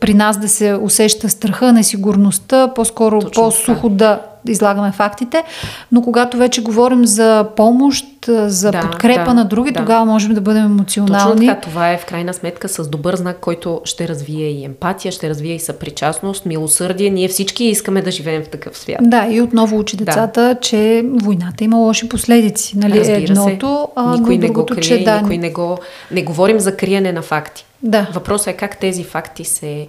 при 0.00 0.14
нас 0.14 0.38
да 0.38 0.48
се 0.48 0.74
усеща 0.74 1.28
страха, 1.28 1.72
несигурността, 1.72 2.74
по-скоро 2.74 3.20
точно 3.20 3.42
по-сухо 3.42 3.88
така. 3.88 3.94
да 3.94 4.20
излагаме 4.48 4.92
фактите, 4.92 5.44
но 5.92 6.02
когато 6.02 6.36
вече 6.36 6.62
говорим 6.62 7.06
за 7.06 7.46
помощ, 7.56 8.06
за 8.28 8.70
да, 8.70 8.80
подкрепа 8.80 9.24
да, 9.24 9.34
на 9.34 9.44
други, 9.44 9.70
да. 9.70 9.80
тогава 9.80 10.04
можем 10.04 10.34
да 10.34 10.40
бъдем 10.40 10.64
емоционални. 10.64 11.36
Точно 11.36 11.54
така, 11.54 11.60
това 11.60 11.90
е 11.90 11.98
в 11.98 12.06
крайна 12.06 12.34
сметка 12.34 12.68
с 12.68 12.88
добър 12.88 13.16
знак, 13.16 13.38
който 13.40 13.80
ще 13.84 14.08
развие 14.08 14.48
и 14.48 14.64
емпатия, 14.64 15.12
ще 15.12 15.28
развие 15.28 15.54
и 15.54 15.60
съпричастност, 15.60 16.46
милосърдие. 16.46 17.10
Ние 17.10 17.28
всички 17.28 17.64
искаме 17.64 18.02
да 18.02 18.10
живеем 18.10 18.42
в 18.44 18.48
такъв 18.48 18.78
свят. 18.78 18.98
Да, 19.02 19.26
и 19.30 19.40
отново 19.40 19.78
учи 19.78 19.96
децата, 19.96 20.40
да. 20.42 20.60
че 20.60 21.04
войната 21.14 21.64
има 21.64 21.76
лоши 21.76 22.08
последици. 22.08 22.78
Нали? 22.78 23.00
Разбира 23.00 23.16
Едното, 23.16 23.88
се. 23.98 24.20
Никой 24.20 24.38
не 24.38 24.48
го 24.48 24.66
крие, 24.66 24.82
че, 24.82 25.04
да, 25.04 25.20
никой 25.20 25.38
не 25.38 25.50
го... 25.50 25.78
Не 26.10 26.22
говорим 26.22 26.60
за 26.60 26.76
криене 26.76 27.12
на 27.12 27.22
факти. 27.22 27.66
Да. 27.82 28.06
Въпросът 28.12 28.46
е 28.46 28.52
как 28.52 28.78
тези 28.78 29.04
факти 29.04 29.44
се 29.44 29.88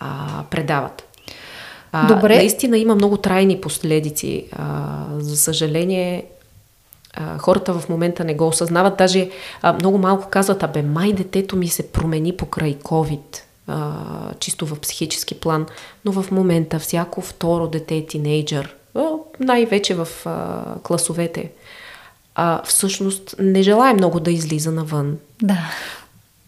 а, 0.00 0.06
предават. 0.50 1.09
А, 1.92 2.14
Добре. 2.14 2.36
Наистина 2.36 2.78
има 2.78 2.94
много 2.94 3.16
трайни 3.16 3.60
последици. 3.60 4.46
А, 4.52 5.04
за 5.18 5.36
съжаление, 5.36 6.24
а, 7.14 7.38
хората 7.38 7.74
в 7.74 7.88
момента 7.88 8.24
не 8.24 8.34
го 8.34 8.46
осъзнават. 8.46 8.96
Даже 8.96 9.30
а, 9.62 9.72
много 9.72 9.98
малко 9.98 10.28
казват, 10.28 10.62
абе, 10.62 10.82
май 10.82 11.12
детето 11.12 11.56
ми 11.56 11.68
се 11.68 11.88
промени 11.88 12.36
покрай 12.36 12.74
COVID, 12.74 13.40
а, 13.66 13.92
чисто 14.38 14.66
в 14.66 14.80
психически 14.80 15.40
план. 15.40 15.66
Но 16.04 16.12
в 16.12 16.30
момента 16.30 16.78
всяко 16.78 17.20
второ 17.20 17.68
дете 17.68 17.96
е 17.96 18.06
тинейджър, 18.06 18.76
най-вече 19.40 19.94
в 19.94 20.08
а, 20.26 20.62
класовете, 20.82 21.50
а, 22.34 22.62
всъщност 22.64 23.34
не 23.38 23.62
желая 23.62 23.94
много 23.94 24.20
да 24.20 24.30
излиза 24.30 24.70
навън. 24.72 25.18
Да. 25.42 25.58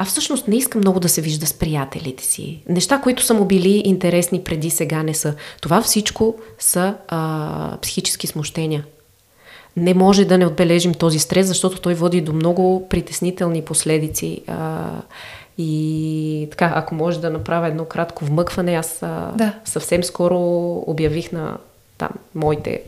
А 0.02 0.04
всъщност 0.04 0.48
не 0.48 0.56
искам 0.56 0.80
много 0.80 1.00
да 1.00 1.08
се 1.08 1.20
вижда 1.20 1.46
с 1.46 1.52
приятелите 1.52 2.24
си. 2.24 2.62
Неща, 2.68 3.00
които 3.00 3.22
са 3.22 3.34
му 3.34 3.44
били 3.44 3.82
интересни 3.84 4.40
преди 4.40 4.70
сега 4.70 5.02
не 5.02 5.14
са. 5.14 5.34
Това 5.60 5.82
всичко 5.82 6.34
са 6.58 6.94
а, 7.08 7.78
психически 7.82 8.26
смущения. 8.26 8.84
Не 9.76 9.94
може 9.94 10.24
да 10.24 10.38
не 10.38 10.46
отбележим 10.46 10.94
този 10.94 11.18
стрес, 11.18 11.46
защото 11.46 11.80
той 11.80 11.94
води 11.94 12.20
до 12.20 12.32
много 12.32 12.88
притеснителни 12.88 13.62
последици. 13.62 14.42
А, 14.46 14.86
и 15.58 16.48
така, 16.50 16.72
ако 16.74 16.94
може 16.94 17.20
да 17.20 17.30
направя 17.30 17.68
едно 17.68 17.84
кратко 17.84 18.24
вмъкване, 18.24 18.74
аз 18.74 19.02
а, 19.02 19.32
да. 19.34 19.52
съвсем 19.64 20.04
скоро 20.04 20.38
обявих 20.86 21.32
на 21.32 21.56
там 21.98 22.10
моите 22.34 22.82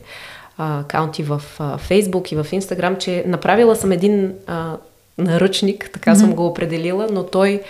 акаунти 0.59 1.23
в 1.23 1.43
а, 1.59 1.79
Фейсбук 1.79 2.33
и 2.33 2.37
в 2.37 2.47
Инстаграм, 2.53 2.97
че 2.97 3.25
направила 3.27 3.77
съм 3.77 3.93
един 3.93 4.33
а, 4.47 4.77
наръчник, 5.19 5.91
така 5.93 6.15
mm-hmm. 6.15 6.19
съм 6.19 6.35
го 6.35 6.47
определила, 6.47 7.09
но 7.13 7.27
той 7.27 7.63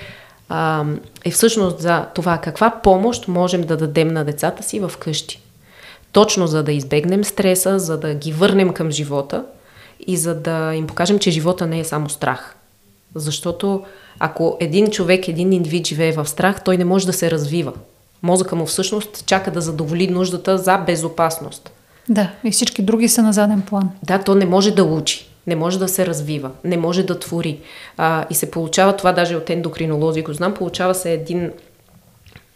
а, 0.48 0.84
е 1.24 1.30
всъщност 1.30 1.80
за 1.80 2.06
това 2.14 2.38
каква 2.38 2.70
помощ 2.82 3.28
можем 3.28 3.62
да 3.62 3.76
дадем 3.76 4.08
на 4.08 4.24
децата 4.24 4.62
си 4.62 4.80
в 4.80 4.92
къщи. 4.98 5.40
Точно 6.12 6.46
за 6.46 6.62
да 6.62 6.72
избегнем 6.72 7.24
стреса, 7.24 7.78
за 7.78 8.00
да 8.00 8.14
ги 8.14 8.32
върнем 8.32 8.72
към 8.72 8.90
живота 8.90 9.44
и 10.06 10.16
за 10.16 10.34
да 10.34 10.74
им 10.74 10.86
покажем, 10.86 11.18
че 11.18 11.30
живота 11.30 11.66
не 11.66 11.80
е 11.80 11.84
само 11.84 12.08
страх. 12.08 12.56
Защото 13.14 13.84
ако 14.18 14.56
един 14.60 14.90
човек, 14.90 15.28
един 15.28 15.52
индивид 15.52 15.86
живее 15.86 16.12
в 16.12 16.26
страх, 16.26 16.64
той 16.64 16.76
не 16.76 16.84
може 16.84 17.06
да 17.06 17.12
се 17.12 17.30
развива. 17.30 17.72
Мозъка 18.22 18.56
му 18.56 18.66
всъщност 18.66 19.26
чака 19.26 19.50
да 19.50 19.60
задоволи 19.60 20.08
нуждата 20.08 20.58
за 20.58 20.78
безопасност. 20.78 21.70
Да, 22.08 22.30
и 22.44 22.50
всички 22.50 22.82
други 22.82 23.08
са 23.08 23.22
на 23.22 23.32
заден 23.32 23.62
план. 23.62 23.90
Да, 24.02 24.18
то 24.18 24.34
не 24.34 24.46
може 24.46 24.70
да 24.70 24.84
учи 24.84 25.33
не 25.46 25.56
може 25.56 25.78
да 25.78 25.88
се 25.88 26.06
развива, 26.06 26.50
не 26.64 26.76
може 26.76 27.02
да 27.02 27.18
твори. 27.18 27.60
А, 27.96 28.26
и 28.30 28.34
се 28.34 28.50
получава 28.50 28.96
това, 28.96 29.12
даже 29.12 29.36
от 29.36 29.50
ендокринолози 29.50 30.22
го 30.22 30.32
знам, 30.32 30.54
получава 30.54 30.94
се 30.94 31.12
един 31.12 31.52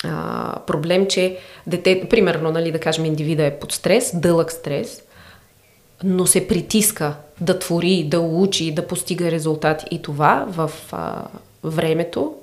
а, 0.05 0.55
проблем, 0.67 1.07
че 1.07 1.39
дете, 1.67 2.07
примерно, 2.11 2.51
нали, 2.51 2.73
да 2.73 2.81
кажем, 2.81 3.05
индивида 3.05 3.45
е 3.45 3.59
под 3.59 3.73
стрес, 3.73 4.11
дълъг 4.15 4.53
стрес, 4.53 5.03
но 6.05 6.27
се 6.27 6.49
притиска 6.49 7.15
да 7.41 7.59
твори, 7.59 8.05
да 8.05 8.21
учи, 8.21 8.75
да 8.75 8.87
постига 8.87 9.31
резултати. 9.31 9.87
И 9.91 10.03
това 10.03 10.47
в 10.49 10.71
а, 10.93 11.25
времето 11.65 12.35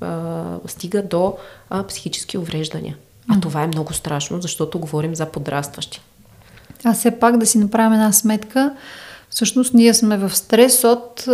а, 0.00 0.58
стига 0.66 1.02
до 1.02 1.36
а, 1.70 1.86
психически 1.86 2.38
увреждания. 2.38 2.96
А 3.28 3.40
това 3.40 3.62
е 3.62 3.66
много 3.66 3.92
страшно, 3.92 4.40
защото 4.40 4.78
говорим 4.78 5.14
за 5.14 5.26
подрастващи. 5.26 6.00
А 6.84 6.92
все 6.92 7.18
пак 7.18 7.36
да 7.36 7.46
си 7.46 7.58
направим 7.58 7.92
една 7.92 8.12
сметка. 8.12 8.76
Всъщност 9.32 9.74
ние 9.74 9.94
сме 9.94 10.16
в 10.16 10.36
стрес 10.36 10.84
от 10.84 11.28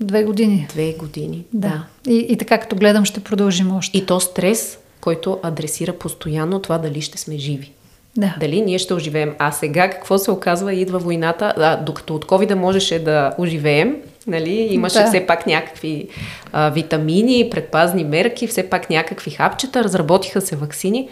две 0.00 0.24
години. 0.24 0.66
Две 0.68 0.92
години, 0.92 1.44
да. 1.52 1.68
да. 1.68 2.12
И, 2.12 2.26
и 2.28 2.36
така 2.36 2.58
като 2.58 2.76
гледам 2.76 3.04
ще 3.04 3.20
продължим 3.20 3.76
още. 3.76 3.98
И 3.98 4.06
то 4.06 4.20
стрес, 4.20 4.78
който 5.00 5.38
адресира 5.42 5.92
постоянно 5.92 6.60
това 6.60 6.78
дали 6.78 7.00
ще 7.00 7.18
сме 7.18 7.38
живи. 7.38 7.72
Да. 8.16 8.36
Дали 8.40 8.60
ние 8.60 8.78
ще 8.78 8.94
оживеем. 8.94 9.34
А 9.38 9.52
сега 9.52 9.90
какво 9.90 10.18
се 10.18 10.30
оказва? 10.30 10.74
Идва 10.74 10.98
войната. 10.98 11.54
А, 11.56 11.76
докато 11.76 12.14
от 12.14 12.24
COVID 12.24 12.54
можеше 12.54 12.98
да 12.98 13.34
оживеем, 13.38 13.96
нали, 14.26 14.68
имаше 14.70 14.98
да. 14.98 15.06
все 15.06 15.26
пак 15.26 15.46
някакви 15.46 16.08
а, 16.52 16.70
витамини, 16.70 17.48
предпазни 17.50 18.04
мерки, 18.04 18.46
все 18.46 18.70
пак 18.70 18.90
някакви 18.90 19.30
хапчета, 19.30 19.84
разработиха 19.84 20.40
се 20.40 20.56
вакцини. 20.56 21.08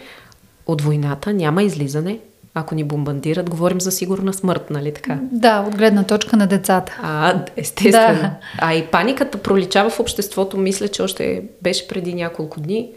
От 0.67 0.81
войната 0.81 1.33
няма 1.33 1.63
излизане 1.63 2.19
ако 2.53 2.75
ни 2.75 2.83
бомбандират, 2.83 3.49
говорим 3.49 3.81
за 3.81 3.91
сигурна 3.91 4.33
смърт, 4.33 4.69
нали 4.69 4.93
така? 4.93 5.19
Да, 5.31 5.65
от 5.67 5.77
гледна 5.77 6.03
точка 6.03 6.37
на 6.37 6.47
децата. 6.47 6.99
А, 7.03 7.43
естествено. 7.55 8.21
Да. 8.21 8.35
А 8.57 8.73
и 8.73 8.85
паниката 8.85 9.37
проличава 9.37 9.89
в 9.89 9.99
обществото, 9.99 10.57
мисля, 10.57 10.87
че 10.87 11.01
още 11.01 11.43
беше 11.61 11.87
преди 11.87 12.13
няколко 12.13 12.59
дни. 12.59 12.89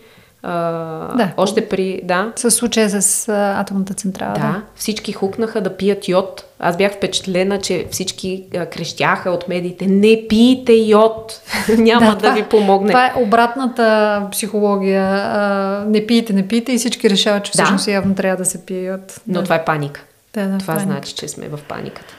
А, 0.42 1.16
да. 1.16 1.32
Още 1.36 1.68
при... 1.68 2.00
Да. 2.04 2.32
С 2.36 2.50
случая 2.50 2.90
с 2.90 3.28
а, 3.28 3.60
атомната 3.60 3.94
централа. 3.94 4.32
Да. 4.32 4.40
да. 4.40 4.62
Всички 4.74 5.12
хукнаха 5.12 5.60
да 5.60 5.76
пият 5.76 6.08
йод. 6.08 6.44
Аз 6.58 6.76
бях 6.76 6.92
впечатлена, 6.92 7.60
че 7.60 7.86
всички 7.90 8.44
а, 8.56 8.66
крещяха 8.66 9.30
от 9.30 9.48
медиите. 9.48 9.86
Не 9.86 10.26
пийте 10.28 10.72
йод! 10.72 11.40
Няма 11.78 12.06
да, 12.06 12.12
да 12.12 12.18
това, 12.18 12.30
ви 12.30 12.42
помогне. 12.42 12.88
Това 12.88 13.06
е 13.06 13.12
обратната 13.16 14.28
психология. 14.32 15.04
А, 15.04 15.84
не 15.88 16.06
пийте, 16.06 16.32
не 16.32 16.48
пийте 16.48 16.72
и 16.72 16.78
всички 16.78 17.10
решават, 17.10 17.44
че 17.44 17.52
всъщност 17.52 17.84
да. 17.84 17.92
явно 17.92 18.14
трябва 18.14 18.36
да 18.36 18.44
се 18.44 18.66
пие 18.66 18.82
йод. 18.82 19.20
Но 19.26 19.34
да. 19.34 19.42
това 19.42 19.56
е 19.56 19.64
паника. 19.64 20.00
Да, 20.34 20.46
да, 20.46 20.58
това 20.58 20.74
паника. 20.74 20.92
значи, 20.92 21.14
че 21.14 21.28
сме 21.28 21.48
в 21.48 21.58
паниката. 21.68 22.14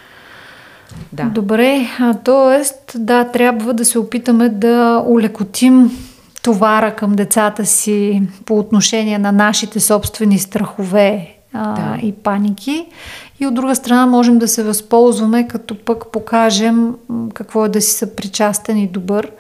Да. 1.14 1.24
Добре, 1.24 1.88
т.е. 2.24 2.98
да, 3.00 3.24
трябва 3.24 3.74
да 3.74 3.86
се 3.86 4.00
опитаме 4.00 4.50
да 4.50 5.04
улекотим 5.08 5.92
товара 6.44 6.96
към 6.96 7.12
децата 7.16 7.66
си 7.66 8.22
по 8.46 8.60
отношение 8.60 9.20
на 9.20 9.32
нашите 9.32 9.80
собствени 9.80 10.40
страхове 10.40 11.36
а, 11.54 11.76
да. 11.76 12.08
и 12.08 12.12
паники. 12.12 12.86
И 13.40 13.48
от 13.48 13.54
друга 13.54 13.76
страна 13.76 14.06
можем 14.06 14.40
да 14.40 14.48
се 14.48 14.64
възползваме, 14.64 15.48
като 15.48 15.78
пък 15.86 16.12
покажем 16.12 16.96
какво 17.34 17.66
е 17.66 17.70
да 17.70 17.82
си 17.82 17.92
съпричастен 17.92 18.78
и 18.78 18.88
добър. 18.88 19.32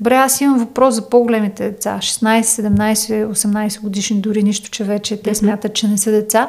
Бре, 0.00 0.14
аз 0.14 0.40
имам 0.40 0.58
въпрос 0.58 0.94
за 0.94 1.08
по-големите 1.08 1.70
деца. 1.70 1.98
16, 2.00 2.42
17, 2.42 3.26
18 3.26 3.80
годишни, 3.80 4.20
дори 4.20 4.42
нищо, 4.42 4.70
че 4.70 4.84
вече 4.84 5.22
те 5.22 5.34
смятат, 5.34 5.74
че 5.74 5.88
не 5.88 5.98
са 5.98 6.10
деца. 6.10 6.48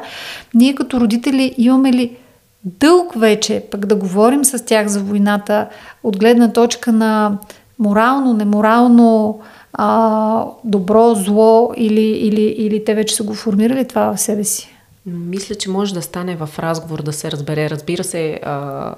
Ние 0.54 0.74
като 0.74 1.00
родители 1.00 1.54
имаме 1.58 1.92
ли 1.92 2.16
дълг 2.64 3.12
вече 3.16 3.64
пък 3.70 3.86
да 3.86 3.96
говорим 3.96 4.44
с 4.44 4.64
тях 4.64 4.86
за 4.86 5.00
войната 5.00 5.68
от 6.02 6.18
гледна 6.18 6.52
точка 6.52 6.92
на 6.92 7.38
морално, 7.80 8.32
неморално, 8.32 9.40
а, 9.72 10.44
добро, 10.64 11.14
зло 11.14 11.72
или, 11.76 12.00
или, 12.00 12.42
или 12.42 12.84
те 12.84 12.94
вече 12.94 13.14
са 13.14 13.22
го 13.22 13.34
формирали 13.34 13.88
това 13.88 14.14
в 14.14 14.20
себе 14.20 14.44
си? 14.44 14.68
Мисля, 15.06 15.54
че 15.54 15.70
може 15.70 15.94
да 15.94 16.02
стане 16.02 16.36
в 16.36 16.48
разговор 16.58 17.02
да 17.02 17.12
се 17.12 17.30
разбере. 17.30 17.70
Разбира 17.70 18.04
се, 18.04 18.40
а, 18.42 18.94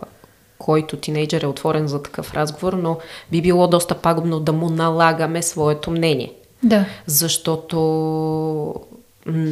който 0.59 0.97
тинейджър 0.97 1.43
е 1.43 1.47
отворен 1.47 1.89
за 1.89 2.03
такъв 2.03 2.35
разговор, 2.35 2.73
но 2.73 2.99
би 3.31 3.43
било 3.43 3.69
доста 3.69 3.95
пагубно 3.95 4.41
да 4.41 4.53
му 4.53 4.71
налагаме 4.71 5.43
своето 5.43 5.91
мнение. 5.91 6.33
Да. 6.62 6.85
Защото 7.07 8.75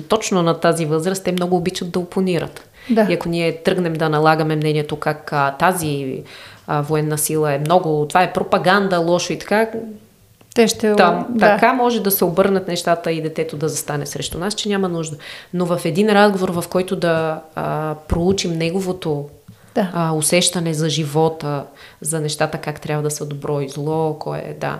точно 0.08 0.42
на 0.42 0.60
тази 0.60 0.86
възраст 0.86 1.24
те 1.24 1.32
много 1.32 1.56
обичат 1.56 1.90
да 1.90 1.98
опонират. 1.98 2.69
Да. 2.90 3.06
И 3.10 3.14
ако 3.14 3.28
ние 3.28 3.62
тръгнем 3.62 3.92
да 3.92 4.08
налагаме 4.08 4.56
мнението 4.56 4.96
как 4.96 5.32
а, 5.32 5.50
тази 5.58 6.22
а, 6.66 6.80
военна 6.80 7.18
сила 7.18 7.52
е 7.52 7.58
много, 7.58 8.06
това 8.08 8.22
е 8.22 8.32
пропаганда, 8.32 8.98
лошо 8.98 9.32
и 9.32 9.38
така, 9.38 9.68
те 10.54 10.68
ще... 10.68 10.96
Там, 10.96 11.26
да. 11.28 11.46
Така 11.46 11.72
може 11.72 12.02
да 12.02 12.10
се 12.10 12.24
обърнат 12.24 12.68
нещата 12.68 13.12
и 13.12 13.22
детето 13.22 13.56
да 13.56 13.68
застане 13.68 14.06
срещу 14.06 14.38
нас, 14.38 14.54
че 14.54 14.68
няма 14.68 14.88
нужда. 14.88 15.16
Но 15.54 15.66
в 15.66 15.80
един 15.84 16.10
разговор, 16.10 16.48
в 16.48 16.64
който 16.68 16.96
да 16.96 17.40
а, 17.54 17.94
проучим 18.08 18.52
неговото 18.52 19.28
да. 19.74 19.90
а, 19.94 20.12
усещане 20.12 20.74
за 20.74 20.88
живота, 20.88 21.64
за 22.00 22.20
нещата 22.20 22.58
как 22.58 22.80
трябва 22.80 23.02
да 23.02 23.10
са 23.10 23.26
добро 23.26 23.60
и 23.60 23.68
зло, 23.68 24.16
кое 24.18 24.44
е, 24.46 24.54
да. 24.54 24.78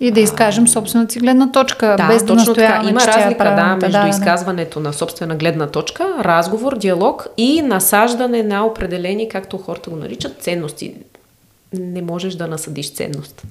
И 0.00 0.10
да 0.10 0.20
изкажем 0.20 0.68
собствената 0.68 1.12
си 1.12 1.18
гледна 1.18 1.52
точка, 1.52 1.94
да, 1.98 2.08
без 2.08 2.22
да 2.22 2.26
точно 2.26 2.54
така. 2.54 2.82
Има 2.88 3.02
е 3.02 3.06
разлика, 3.06 3.48
е 3.48 3.54
да, 3.54 3.76
между 3.80 3.98
да, 3.98 4.08
изказването 4.08 4.80
да. 4.80 4.88
на 4.88 4.92
собствена 4.92 5.36
гледна 5.36 5.66
точка, 5.66 6.08
разговор, 6.20 6.78
диалог 6.78 7.26
и 7.36 7.62
насаждане 7.62 8.42
на 8.42 8.66
определени, 8.66 9.28
както 9.28 9.58
хората 9.58 9.90
го 9.90 9.96
наричат, 9.96 10.42
ценности. 10.42 10.94
Не 11.72 12.02
можеш 12.02 12.34
да 12.34 12.46
насъдиш 12.46 12.92
ценност. 12.92 13.42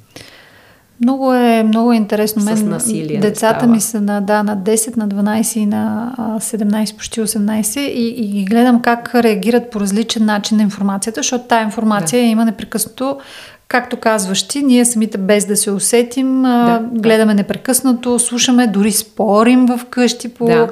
Много 1.02 1.34
е, 1.34 1.64
много 1.64 1.92
е 1.94 1.96
интересно. 1.96 2.44
Мен, 2.44 2.58
с 2.58 2.64
насилие 2.64 3.20
децата 3.20 3.68
ми 3.68 3.82
са 3.82 4.02
на, 4.02 4.22
да, 4.22 4.44
на 4.44 4.58
10, 4.58 4.98
на 4.98 5.08
12 5.08 5.58
и 5.58 5.66
на 5.66 6.14
17, 6.20 6.96
почти 6.96 7.22
18 7.22 7.80
и, 7.80 8.40
и 8.40 8.46
гледам 8.46 8.82
как 8.82 9.16
реагират 9.16 9.70
по 9.70 9.80
различен 9.80 10.26
начин 10.26 10.58
на 10.58 10.64
информацията, 10.64 11.20
защото 11.20 11.46
тая 11.48 11.64
информация 11.64 12.22
да. 12.22 12.28
има 12.28 12.46
непрекъснато 12.46 13.20
Както 13.70 13.98
казваш 13.98 14.48
ти, 14.48 14.64
ние 14.64 14.86
самите 14.86 15.18
без 15.18 15.46
да 15.46 15.58
се 15.58 15.72
усетим, 15.72 16.42
да, 16.42 16.82
гледаме 16.92 17.34
да. 17.34 17.38
непрекъснато, 17.38 18.20
слушаме, 18.20 18.68
дори 18.68 18.92
спорим 18.92 19.66
в 19.66 19.80
къщи 19.90 20.30
по, 20.30 20.46
да. 20.46 20.70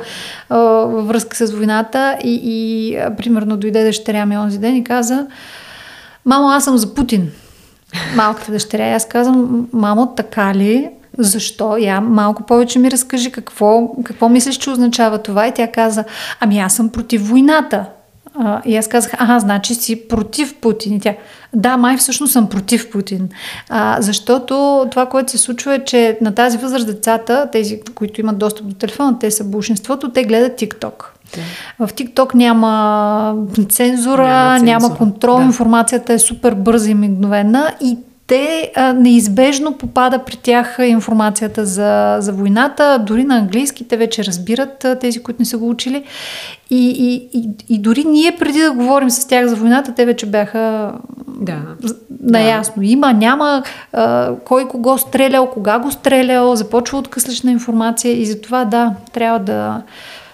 а, 0.50 0.58
във 0.58 1.08
връзка 1.08 1.48
с 1.48 1.52
войната 1.52 2.18
и, 2.24 2.42
и 2.44 2.96
а, 2.98 3.16
примерно 3.16 3.58
дойде 3.58 3.84
дъщеря 3.84 4.26
ми 4.26 4.38
онзи 4.38 4.60
ден 4.60 4.76
и 4.76 4.84
каза 4.84 5.28
Мамо, 6.26 6.50
аз 6.50 6.64
съм 6.64 6.78
за 6.78 6.94
Путин. 6.94 7.32
Малката 8.16 8.52
дъщеря. 8.52 8.90
И 8.90 8.94
аз 8.94 9.08
казвам, 9.08 9.68
мамо, 9.74 10.14
така 10.16 10.56
ли? 10.56 10.90
Защо? 11.18 11.78
Я 11.78 12.02
малко 12.02 12.44
повече 12.44 12.80
ми 12.80 12.92
разкажи 12.92 13.32
какво, 13.32 13.96
какво 14.04 14.30
мислиш, 14.30 14.56
че 14.56 14.70
означава 14.70 15.18
това. 15.18 15.48
И 15.48 15.54
тя 15.54 15.72
каза, 15.72 16.04
ами 16.40 16.60
аз 16.60 16.76
съм 16.76 16.90
против 16.90 17.30
войната. 17.30 17.86
А, 18.40 18.62
и 18.66 18.78
аз 18.78 18.88
казах, 18.88 19.12
ага, 19.18 19.40
значи 19.40 19.76
си 19.76 20.08
против 20.08 20.56
Путин. 20.56 20.94
И 20.94 21.00
тя, 21.00 21.14
да, 21.54 21.78
май 21.78 21.98
всъщност 21.98 22.34
съм 22.34 22.50
против 22.50 22.90
Путин. 22.90 23.30
А, 23.70 23.98
защото 24.02 24.86
това, 24.92 25.06
което 25.06 25.32
се 25.32 25.38
случва 25.38 25.76
е, 25.76 25.86
че 25.86 26.18
на 26.22 26.36
тази 26.36 26.58
възраст 26.58 26.88
децата, 26.88 27.50
тези, 27.52 27.82
които 27.96 28.22
имат 28.22 28.38
достъп 28.38 28.68
до 28.68 28.76
телефона, 28.76 29.20
те 29.20 29.32
са 29.32 29.44
большинството, 29.44 30.12
те 30.12 30.24
гледат 30.24 30.56
ТикТок. 30.56 31.14
Да. 31.36 31.88
В 31.88 31.94
ТикТок 31.94 32.34
няма 32.36 33.36
цензура, 33.70 34.24
няма, 34.24 34.58
цензура. 34.58 34.60
няма 34.60 34.98
контрол, 34.98 35.38
да. 35.38 35.44
информацията 35.44 36.14
е 36.14 36.20
супер 36.20 36.54
бърза 36.54 36.90
и 36.90 36.94
мигновена 36.94 37.72
и 37.82 37.98
те 38.28 38.72
а, 38.76 38.94
неизбежно 38.94 39.78
попада 39.78 40.20
при 40.26 40.36
тях 40.36 40.78
информацията 40.82 41.66
за, 41.66 42.18
за 42.20 42.34
войната. 42.34 43.04
Дори 43.08 43.24
на 43.24 43.38
английски 43.38 43.88
те 43.88 43.98
вече 43.98 44.26
разбират 44.26 44.86
а, 44.86 45.00
тези, 45.00 45.24
които 45.24 45.42
не 45.42 45.46
са 45.46 45.58
го 45.58 45.70
учили. 45.70 46.04
И, 46.70 46.90
и, 46.90 47.30
и, 47.40 47.50
и 47.70 47.80
дори 47.80 48.04
ние 48.04 48.36
преди 48.40 48.62
да 48.62 48.72
говорим 48.72 49.10
с 49.10 49.28
тях 49.28 49.48
за 49.48 49.56
войната, 49.56 49.94
те 49.96 50.06
вече 50.06 50.26
бяха 50.26 50.94
да. 51.28 51.58
наясно. 52.22 52.84
Да. 52.84 52.86
Има, 52.90 53.14
няма 53.14 53.64
а, 53.94 54.36
кой 54.46 54.68
кого 54.68 54.98
стрелял, 54.98 55.50
кога 55.50 55.80
го 55.80 55.92
стрелял, 55.92 56.56
започва 56.56 56.98
откъслична 56.98 57.52
информация 57.52 58.22
и 58.22 58.26
затова 58.26 58.66
да, 58.66 58.94
трябва 59.14 59.40
да 59.40 59.82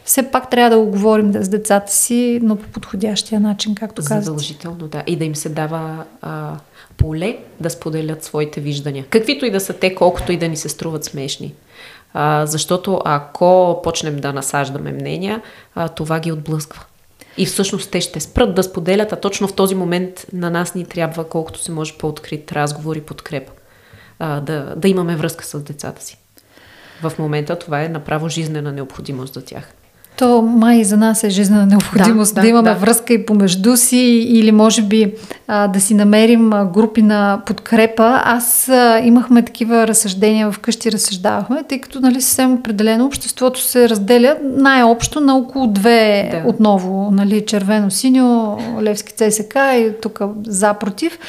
все 0.06 0.24
пак 0.24 0.50
трябва 0.50 0.70
да 0.70 0.84
го 0.84 0.92
говорим 0.92 1.34
с 1.34 1.50
децата 1.50 1.92
си, 1.92 2.40
но 2.44 2.56
по 2.56 2.68
подходящия 2.68 3.40
начин, 3.40 3.76
както 3.76 4.02
казвате. 4.02 4.22
Задължително, 4.22 4.88
да. 4.88 5.04
И 5.08 5.16
да 5.16 5.26
им 5.26 5.36
се 5.36 5.50
дава 5.50 6.04
а, 6.22 6.52
поле 6.98 7.38
да 7.60 7.70
споделят 7.70 8.24
своите 8.24 8.62
виждания. 8.62 9.06
Каквито 9.10 9.46
и 9.46 9.52
да 9.52 9.60
са 9.60 9.74
те, 9.74 9.96
колкото 9.96 10.32
и 10.32 10.38
да 10.38 10.48
ни 10.48 10.58
се 10.58 10.70
струват 10.70 11.04
смешни. 11.04 11.54
А, 12.14 12.46
защото 12.46 13.02
ако 13.06 13.80
почнем 13.84 14.18
да 14.18 14.34
насаждаме 14.34 14.92
мнения, 14.92 15.42
а, 15.76 15.90
това 15.90 16.20
ги 16.20 16.32
отблъсква. 16.32 16.86
И 17.38 17.46
всъщност 17.46 17.92
те 17.92 18.02
ще 18.02 18.20
спрат 18.20 18.56
да 18.56 18.64
споделят, 18.64 19.14
а 19.14 19.16
точно 19.16 19.48
в 19.48 19.54
този 19.54 19.76
момент 19.76 20.26
на 20.34 20.50
нас 20.50 20.76
ни 20.76 20.86
трябва 20.86 21.24
колкото 21.24 21.60
се 21.60 21.72
може 21.72 21.98
по-открит 21.98 22.52
разговор 22.52 22.96
и 22.96 23.02
подкрепа. 23.02 23.52
А, 24.20 24.42
да, 24.42 24.74
да 24.76 24.88
имаме 24.88 25.16
връзка 25.16 25.46
с 25.46 25.60
децата 25.60 26.04
си. 26.04 26.18
В 27.02 27.14
момента 27.20 27.60
това 27.60 27.84
е 27.84 27.90
направо 27.90 28.30
жизнена 28.30 28.72
необходимост 28.72 29.34
за 29.34 29.46
тях. 29.46 29.74
То 30.16 30.42
май 30.42 30.84
за 30.84 30.98
нас 30.98 31.24
е 31.24 31.30
жизнена 31.30 31.66
необходимост 31.66 32.36
да, 32.36 32.42
да, 32.42 32.42
да 32.42 32.48
имаме 32.48 32.70
да. 32.70 32.76
връзка 32.76 33.14
и 33.14 33.26
помежду 33.26 33.78
си 33.78 33.98
или 34.30 34.52
може 34.52 34.82
би 34.82 35.14
а, 35.48 35.68
да 35.68 35.82
си 35.82 35.94
намерим 35.94 36.50
групи 36.50 37.02
на 37.02 37.42
подкрепа. 37.46 38.22
Аз 38.24 38.70
а, 38.70 39.00
имахме 39.04 39.42
такива 39.42 39.88
разсъждения 39.88 40.52
вкъщи, 40.52 40.92
разсъждавахме, 40.92 41.64
тъй 41.70 41.82
като 41.82 42.00
нали, 42.00 42.22
съвсем 42.22 42.54
определено 42.54 43.06
обществото 43.06 43.62
се 43.62 43.90
разделя 43.90 44.38
най-общо 44.44 45.20
на 45.20 45.38
около 45.38 45.68
две 45.68 46.30
да. 46.32 46.50
отново. 46.50 47.12
Нали, 47.12 47.46
червено-синьо, 47.46 48.58
Левски 48.82 49.14
ЦСК 49.14 49.56
и 49.56 49.92
тук 50.02 50.22
за-против. 50.48 51.20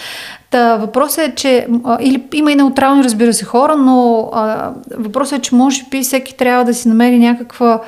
Та, 0.51 0.77
въпросът 0.77 1.19
е, 1.19 1.35
че 1.35 1.67
или 2.01 2.25
има 2.33 2.53
и 2.53 2.55
неутрални, 2.55 3.05
разбира 3.05 3.33
се, 3.33 3.45
хора, 3.45 3.77
но 3.77 4.31
а, 4.33 4.71
въпросът 4.97 5.39
е, 5.39 5.43
че 5.43 5.55
може 5.55 5.85
би 5.91 6.03
всеки 6.03 6.37
трябва 6.37 6.65
да 6.65 6.75
си 6.75 6.89
намери 6.89 7.19
някаква 7.19 7.81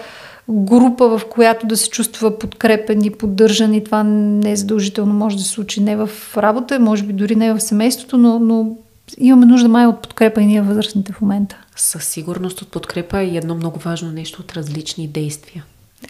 група, 0.48 1.18
в 1.18 1.22
която 1.30 1.66
да 1.66 1.76
се 1.76 1.90
чувства 1.90 2.38
подкрепен 2.38 3.04
и 3.04 3.10
поддържан 3.10 3.74
и 3.74 3.84
това 3.84 4.02
не 4.02 4.50
е 4.50 4.56
задължително, 4.56 5.14
може 5.14 5.36
да 5.36 5.42
се 5.42 5.48
случи 5.48 5.82
не 5.82 5.96
в 5.96 6.10
работа, 6.36 6.80
може 6.80 7.02
би 7.02 7.12
дори 7.12 7.36
не 7.36 7.54
в 7.54 7.60
семейството, 7.60 8.18
но, 8.18 8.38
но 8.38 8.76
имаме 9.18 9.46
нужда 9.46 9.68
май 9.68 9.86
от 9.86 10.02
подкрепа 10.02 10.42
и 10.42 10.46
ние 10.46 10.62
възрастните 10.62 11.12
в 11.12 11.20
момента. 11.20 11.56
Със 11.76 12.04
сигурност 12.04 12.62
от 12.62 12.68
подкрепа 12.68 13.22
и 13.22 13.36
едно 13.36 13.54
много 13.54 13.78
важно 13.78 14.12
нещо 14.12 14.42
от 14.42 14.52
различни 14.52 15.08
действия. 15.08 15.64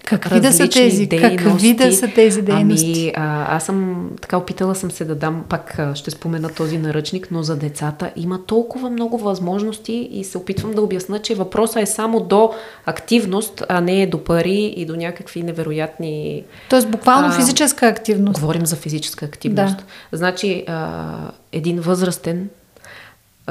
Какви 0.05 0.41
да 0.41 0.53
са 0.53 0.69
тези? 0.69 1.07
Дейности. 1.07 1.45
Какви 1.45 1.75
да 1.75 1.93
са 1.93 2.09
тези 2.15 2.43
дейности? 2.43 3.13
Ами, 3.17 3.27
а, 3.29 3.57
аз 3.57 3.65
съм 3.65 4.11
така 4.21 4.37
опитала 4.37 4.75
съм 4.75 4.91
се 4.91 5.05
да 5.05 5.15
дам, 5.15 5.45
пак 5.49 5.81
ще 5.95 6.11
спомена 6.11 6.49
този 6.49 6.79
наръчник, 6.79 7.29
но 7.31 7.43
за 7.43 7.57
децата 7.57 8.11
има 8.17 8.45
толкова 8.47 8.91
много 8.91 9.19
възможности 9.19 10.09
и 10.13 10.25
се 10.25 10.39
опитвам 10.39 10.73
да 10.73 10.83
обясна, 10.83 11.19
че 11.19 11.35
въпросът 11.35 11.83
е 11.83 11.87
само 11.87 12.21
до 12.21 12.53
активност, 12.87 13.63
а 13.69 13.81
не 13.81 14.07
до 14.07 14.25
пари 14.25 14.75
и 14.77 14.87
до 14.87 14.97
някакви 14.97 15.43
невероятни... 15.43 16.45
Тоест 16.71 16.91
буквално 16.91 17.29
а, 17.29 17.33
физическа 17.33 17.87
активност. 17.87 18.41
Говорим 18.41 18.67
за 18.67 18.77
физическа 18.77 19.25
активност. 19.25 19.77
Да. 19.77 19.83
Значи, 20.17 20.65
а, 20.67 21.15
един 21.53 21.81
възрастен 21.81 22.49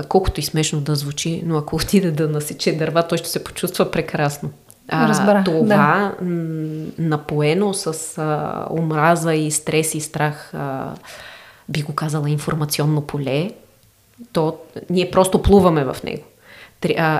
колкото 0.03 0.39
и 0.39 0.43
смешно 0.43 0.81
да 0.81 0.95
звучи, 0.95 1.43
но 1.45 1.57
ако 1.57 1.75
отиде 1.75 2.11
да 2.11 2.27
насече 2.27 2.77
дърва, 2.77 3.07
той 3.07 3.17
ще 3.17 3.29
се 3.29 3.43
почувства 3.43 3.91
прекрасно. 3.91 4.49
А, 4.89 5.09
Разбрах, 5.09 5.43
това 5.43 6.13
да. 6.21 6.25
напоено 6.97 7.73
с 7.73 8.17
а, 8.17 8.67
омраза 8.71 9.33
и 9.33 9.51
стрес 9.51 9.95
и 9.95 10.01
страх, 10.01 10.53
а, 10.53 10.93
би 11.69 11.81
го 11.81 11.95
казала 11.95 12.29
информационно 12.29 13.01
поле, 13.01 13.51
то 14.33 14.57
ние 14.89 15.11
просто 15.11 15.41
плуваме 15.41 15.83
в 15.83 15.97
него. 16.03 16.23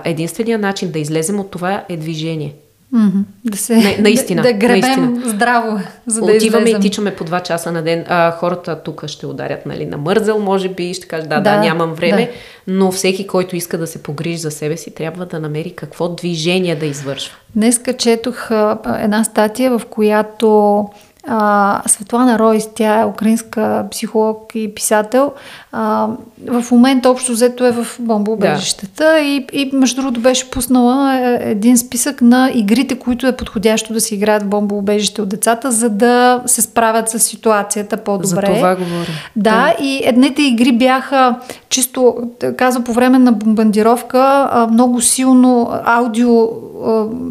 Единственият 0.04 0.62
начин 0.62 0.91
да 0.91 0.99
излезем 0.99 1.39
от 1.39 1.51
това 1.51 1.84
е 1.89 1.97
движение. 1.97 2.56
Mm-hmm. 2.93 3.23
Да 3.45 3.57
се, 3.57 3.75
На, 3.75 3.95
наистина. 3.99 4.41
Да, 4.41 4.47
да 4.47 4.53
гребем 4.53 4.81
наистина. 4.81 5.21
здраво, 5.25 5.79
за 6.07 6.21
да 6.21 6.25
Отиваме 6.25 6.63
излезем. 6.63 6.81
и 6.81 6.81
тичаме 6.81 7.15
по 7.15 7.23
два 7.23 7.39
часа 7.39 7.71
на 7.71 7.81
ден. 7.81 8.05
А, 8.07 8.31
хората 8.31 8.83
тук 8.83 9.07
ще 9.07 9.25
ударят 9.25 9.65
нали, 9.65 9.85
на 9.85 9.97
мързел, 9.97 10.39
може 10.39 10.69
би, 10.69 10.93
ще 10.93 11.07
кажат 11.07 11.29
да, 11.29 11.35
да, 11.35 11.41
да, 11.41 11.59
нямам 11.59 11.93
време, 11.93 12.25
да. 12.25 12.73
но 12.73 12.91
всеки, 12.91 13.27
който 13.27 13.55
иска 13.55 13.77
да 13.77 13.87
се 13.87 14.03
погрижи 14.03 14.37
за 14.37 14.51
себе 14.51 14.77
си, 14.77 14.93
трябва 14.93 15.25
да 15.25 15.39
намери 15.39 15.73
какво 15.75 16.09
движение 16.09 16.75
да 16.75 16.85
извършва. 16.85 17.35
Днеска 17.55 17.93
четох 17.93 18.51
а, 18.51 18.79
една 19.01 19.23
статия, 19.23 19.79
в 19.79 19.85
която 19.89 20.89
а, 21.27 21.81
Светлана 21.88 22.39
Ройс, 22.39 22.69
тя 22.75 23.01
е 23.01 23.05
украинска 23.05 23.85
психолог 23.91 24.51
и 24.55 24.75
писател. 24.75 25.31
А, 25.71 26.07
в 26.47 26.71
момента 26.71 27.09
общо 27.09 27.31
взето 27.31 27.65
е 27.65 27.71
в 27.71 27.88
бомбоубежищата 27.99 29.03
да. 29.03 29.19
и, 29.19 29.47
и 29.53 29.69
между 29.73 30.01
другото 30.01 30.19
беше 30.19 30.51
пуснала 30.51 31.15
е, 31.15 31.39
един 31.41 31.77
списък 31.77 32.21
на 32.21 32.51
игрите, 32.53 32.99
които 32.99 33.27
е 33.27 33.35
подходящо 33.35 33.93
да 33.93 34.01
се 34.01 34.15
играят 34.15 34.43
в 34.43 34.47
бомбоубежище 34.47 35.21
от 35.21 35.29
децата, 35.29 35.71
за 35.71 35.89
да 35.89 36.43
се 36.45 36.61
справят 36.61 37.09
с 37.09 37.19
ситуацията 37.19 37.97
по-добре. 37.97 38.45
За 38.47 38.53
това 38.53 38.75
говоря. 38.75 39.05
Да, 39.35 39.51
да, 39.51 39.83
и 39.83 40.01
едните 40.03 40.41
игри 40.41 40.71
бяха 40.71 41.35
чисто, 41.69 42.15
казва, 42.57 42.83
по 42.83 42.93
време 42.93 43.19
на 43.19 43.31
бомбардировка 43.31 44.49
много 44.71 45.01
силно 45.01 45.69
аудио 45.85 46.47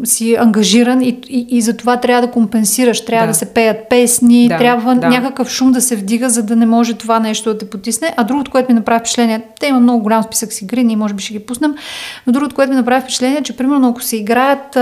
си 0.03 0.35
ангажиран 0.35 1.01
и, 1.01 1.19
и, 1.29 1.47
и 1.49 1.61
за 1.61 1.77
това 1.77 1.97
трябва 1.97 2.27
да 2.27 2.33
компенсираш, 2.33 3.05
трябва 3.05 3.27
да, 3.27 3.31
да 3.31 3.37
се 3.37 3.45
пеят 3.45 3.77
песни, 3.89 4.47
да, 4.47 4.57
трябва 4.57 4.95
да. 4.95 5.07
някакъв 5.07 5.49
шум 5.49 5.71
да 5.71 5.81
се 5.81 5.95
вдига, 5.95 6.29
за 6.29 6.43
да 6.43 6.55
не 6.55 6.65
може 6.65 6.93
това 6.93 7.19
нещо 7.19 7.49
да 7.53 7.57
те 7.57 7.69
потисне. 7.69 8.13
А 8.17 8.23
другото, 8.23 8.51
което 8.51 8.71
ми 8.71 8.75
направи 8.75 8.99
впечатление, 8.99 9.41
те 9.59 9.67
има 9.67 9.79
много 9.79 10.03
голям 10.03 10.23
списък 10.23 10.53
с 10.53 10.61
игри, 10.61 10.83
ние 10.83 10.95
може 10.95 11.13
би 11.13 11.23
ще 11.23 11.33
ги 11.33 11.39
пуснем, 11.39 11.75
но 12.27 12.33
другото, 12.33 12.55
което 12.55 12.69
ми 12.69 12.75
направи 12.75 13.01
впечатление, 13.01 13.41
че 13.43 13.57
примерно 13.57 13.89
ако 13.89 14.01
се 14.01 14.17
играят, 14.17 14.77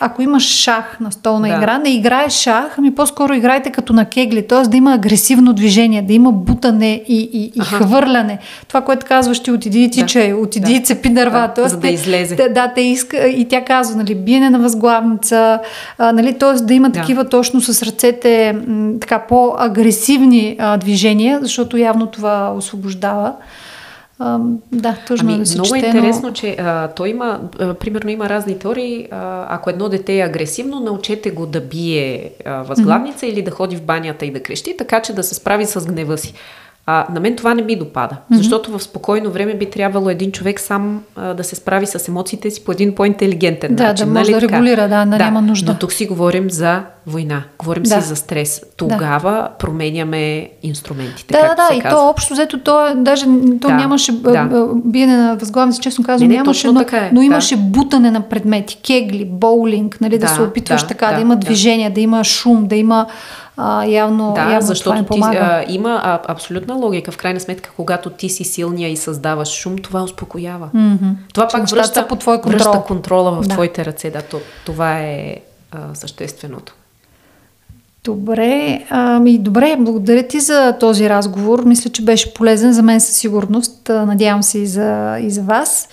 ако 0.00 0.22
имаш 0.22 0.42
шах 0.42 1.00
на 1.00 1.12
столна 1.12 1.48
да. 1.48 1.54
игра, 1.54 1.78
не 1.78 1.90
играеш 1.90 2.32
шах, 2.32 2.78
ами 2.78 2.94
по-скоро 2.94 3.34
играйте 3.34 3.70
като 3.70 3.92
на 3.92 4.04
кегли, 4.04 4.46
т.е. 4.46 4.68
да 4.68 4.76
има 4.76 4.94
агресивно 4.94 5.52
движение, 5.52 6.02
да 6.02 6.12
има 6.12 6.32
бутане 6.32 7.02
и, 7.08 7.30
и, 7.32 7.52
и 7.54 7.60
хвърляне. 7.60 8.38
Това, 8.68 8.80
което 8.80 9.06
казваш 9.06 9.40
ти, 9.40 9.50
отиди 9.50 9.82
и 9.82 9.90
тичай, 9.90 10.30
да. 10.30 10.36
отиди 10.36 10.72
и 10.72 10.78
да. 10.78 10.84
цепи 10.84 11.08
дърва. 11.08 11.52
Да, 11.56 11.68
за 11.68 11.76
да 11.76 11.88
излезе. 11.88 12.36
Да, 12.36 12.48
да, 12.48 12.72
те 12.74 12.80
иска, 12.80 13.28
и 13.28 13.48
тя 13.48 13.64
казва, 13.64 13.89
нали, 13.96 14.14
биене 14.14 14.50
на 14.50 14.58
възглавница, 14.58 15.60
а, 15.98 16.12
нали, 16.12 16.38
т.е. 16.38 16.62
да 16.62 16.74
има 16.74 16.90
да. 16.90 17.00
такива 17.00 17.28
точно 17.28 17.60
с 17.60 17.82
ръцете 17.82 18.52
м, 18.66 18.92
така 19.00 19.18
по-агресивни 19.18 20.56
а, 20.58 20.76
движения, 20.76 21.38
защото 21.42 21.76
явно 21.76 22.06
това 22.06 22.54
освобождава. 22.56 23.32
А, 24.22 24.38
да, 24.72 24.96
точно 25.08 25.28
ами, 25.28 25.38
да 25.38 25.46
се 25.46 25.54
Много 25.54 25.74
чете, 25.74 25.86
е 25.86 25.88
интересно, 25.88 26.28
но... 26.28 26.34
че 26.34 26.56
а, 26.58 26.88
той 26.88 27.08
има, 27.08 27.40
а, 27.60 27.74
примерно 27.74 28.10
има 28.10 28.28
разни 28.28 28.58
теории. 28.58 29.08
А, 29.10 29.46
ако 29.48 29.70
едно 29.70 29.88
дете 29.88 30.18
е 30.18 30.22
агресивно, 30.22 30.80
научете 30.80 31.30
го 31.30 31.46
да 31.46 31.60
бие 31.60 32.30
а, 32.44 32.62
възглавница 32.62 33.26
mm-hmm. 33.26 33.32
или 33.32 33.42
да 33.42 33.50
ходи 33.50 33.76
в 33.76 33.82
банята 33.82 34.26
и 34.26 34.32
да 34.32 34.42
крещи, 34.42 34.76
така 34.76 35.02
че 35.02 35.12
да 35.12 35.22
се 35.22 35.34
справи 35.34 35.66
с 35.66 35.86
гнева 35.86 36.18
си. 36.18 36.34
А, 36.86 37.06
на 37.12 37.20
мен 37.20 37.36
това 37.36 37.54
не 37.54 37.62
ми 37.62 37.76
допада, 37.76 38.14
mm-hmm. 38.14 38.36
защото 38.36 38.78
в 38.78 38.82
спокойно 38.82 39.30
време 39.30 39.54
би 39.54 39.70
трябвало 39.70 40.10
един 40.10 40.32
човек 40.32 40.60
сам 40.60 41.02
а, 41.16 41.34
да 41.34 41.44
се 41.44 41.56
справи 41.56 41.86
с 41.86 42.08
емоциите 42.08 42.50
си 42.50 42.64
по 42.64 42.72
един 42.72 42.94
по-интелигентен 42.94 43.74
да, 43.74 43.82
начин. 43.82 44.06
Да, 44.06 44.12
да 44.12 44.18
може 44.18 44.32
нали 44.32 44.40
да 44.40 44.48
регулира, 44.48 44.88
да, 44.88 45.06
да, 45.06 45.18
няма 45.18 45.42
нужда. 45.42 45.72
Но 45.72 45.78
тук 45.78 45.92
си 45.92 46.06
говорим 46.06 46.50
за 46.50 46.82
война, 47.06 47.42
говорим 47.58 47.82
да. 47.82 48.02
си 48.02 48.08
за 48.08 48.16
стрес. 48.16 48.62
Тогава 48.76 49.32
да. 49.32 49.48
променяме 49.58 50.50
инструментите. 50.62 51.32
Да, 51.34 51.54
да, 51.54 51.74
и 51.74 51.80
казва. 51.80 51.98
то 51.98 52.08
общо 52.08 52.34
взето, 52.34 52.58
то 52.58 52.86
е, 52.86 52.94
даже 52.94 53.24
то 53.60 53.68
да, 53.68 53.74
нямаше 53.74 54.12
да. 54.12 54.68
биене 54.84 55.16
на 55.16 55.36
възглавници, 55.36 55.80
честно 55.80 56.04
казвам, 56.04 56.28
не, 56.28 56.34
не, 56.34 56.42
нямаше, 56.42 56.66
но, 56.66 56.80
така 56.80 56.96
е, 56.96 57.10
но 57.12 57.22
имаше 57.22 57.56
да. 57.56 57.62
бутане 57.62 58.10
на 58.10 58.20
предмети, 58.20 58.76
кегли, 58.76 59.24
боулинг, 59.24 60.00
нали, 60.00 60.18
да, 60.18 60.26
да 60.26 60.32
се 60.32 60.42
опитваш 60.42 60.80
да, 60.80 60.86
така, 60.86 61.06
да, 61.06 61.14
да 61.14 61.20
има 61.20 61.36
движение, 61.36 61.88
да. 61.88 61.94
да 61.94 62.00
има 62.00 62.24
шум, 62.24 62.66
да 62.66 62.76
има 62.76 63.06
а, 63.62 63.84
явно, 63.84 64.32
да, 64.34 64.40
явно 64.40 64.66
защото 64.66 65.04
това 65.04 65.30
ти, 65.30 65.36
а, 65.36 65.64
има 65.68 66.00
а, 66.04 66.20
абсолютна 66.28 66.74
логика. 66.74 67.12
В 67.12 67.16
крайна 67.16 67.40
сметка, 67.40 67.70
когато 67.76 68.10
ти 68.10 68.28
си 68.28 68.44
силния 68.44 68.90
и 68.90 68.96
създаваш 68.96 69.48
шум, 69.48 69.78
това 69.78 70.02
успокоява. 70.02 70.68
Mm-hmm. 70.74 71.14
Това 71.34 71.48
Че 71.48 71.56
пак 71.56 71.68
връща, 71.68 72.08
по 72.08 72.16
твой 72.16 72.40
контрол. 72.40 72.52
връща 72.52 72.82
контрола 72.86 73.32
в 73.32 73.40
да. 73.40 73.48
твоите 73.48 73.84
ръце. 73.84 74.10
Да, 74.10 74.22
то, 74.22 74.40
това 74.66 74.98
е 74.98 75.36
а, 75.72 75.78
същественото. 75.94 76.74
Добре, 78.04 78.84
ами 78.90 79.38
добре, 79.38 79.76
благодаря 79.78 80.22
ти 80.22 80.40
за 80.40 80.76
този 80.80 81.08
разговор. 81.08 81.62
Мисля, 81.64 81.90
че 81.90 82.02
беше 82.02 82.34
полезен 82.34 82.72
за 82.72 82.82
мен 82.82 83.00
със 83.00 83.16
сигурност. 83.16 83.88
Надявам 83.88 84.42
се 84.42 84.58
и 84.58 84.66
за, 84.66 85.18
и 85.20 85.30
за 85.30 85.42
вас 85.42 85.88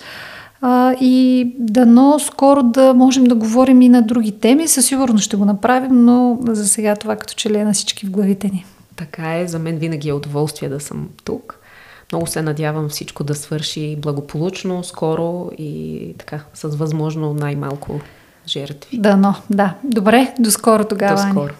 а, 0.60 0.94
и 1.00 1.46
дано 1.58 2.18
скоро 2.18 2.62
да 2.62 2.94
можем 2.94 3.24
да 3.24 3.34
говорим 3.34 3.82
и 3.82 3.88
на 3.88 4.02
други 4.02 4.32
теми. 4.32 4.68
Със 4.68 4.86
сигурност 4.86 5.24
ще 5.24 5.36
го 5.36 5.44
направим, 5.44 6.04
но 6.04 6.38
за 6.42 6.68
сега 6.68 6.96
това 6.96 7.16
като 7.16 7.34
че 7.34 7.50
ли 7.50 7.56
е 7.56 7.64
на 7.64 7.72
всички 7.72 8.06
в 8.06 8.10
главите 8.10 8.48
ни. 8.48 8.64
Така 8.96 9.38
е, 9.38 9.46
за 9.46 9.58
мен 9.58 9.76
винаги 9.76 10.08
е 10.08 10.12
удоволствие 10.12 10.68
да 10.68 10.80
съм 10.80 11.08
тук. 11.24 11.58
Много 12.12 12.26
се 12.26 12.42
надявам 12.42 12.88
всичко 12.88 13.24
да 13.24 13.34
свърши 13.34 13.96
благополучно, 13.96 14.84
скоро 14.84 15.50
и 15.58 16.14
така, 16.18 16.40
с 16.54 16.68
възможно 16.68 17.34
най-малко 17.34 18.00
жертви. 18.46 18.98
Дано, 18.98 19.34
да. 19.50 19.74
Добре, 19.84 20.34
до 20.38 20.50
скоро 20.50 20.84
тогава. 20.84 21.24
До 21.24 21.30
скоро. 21.30 21.52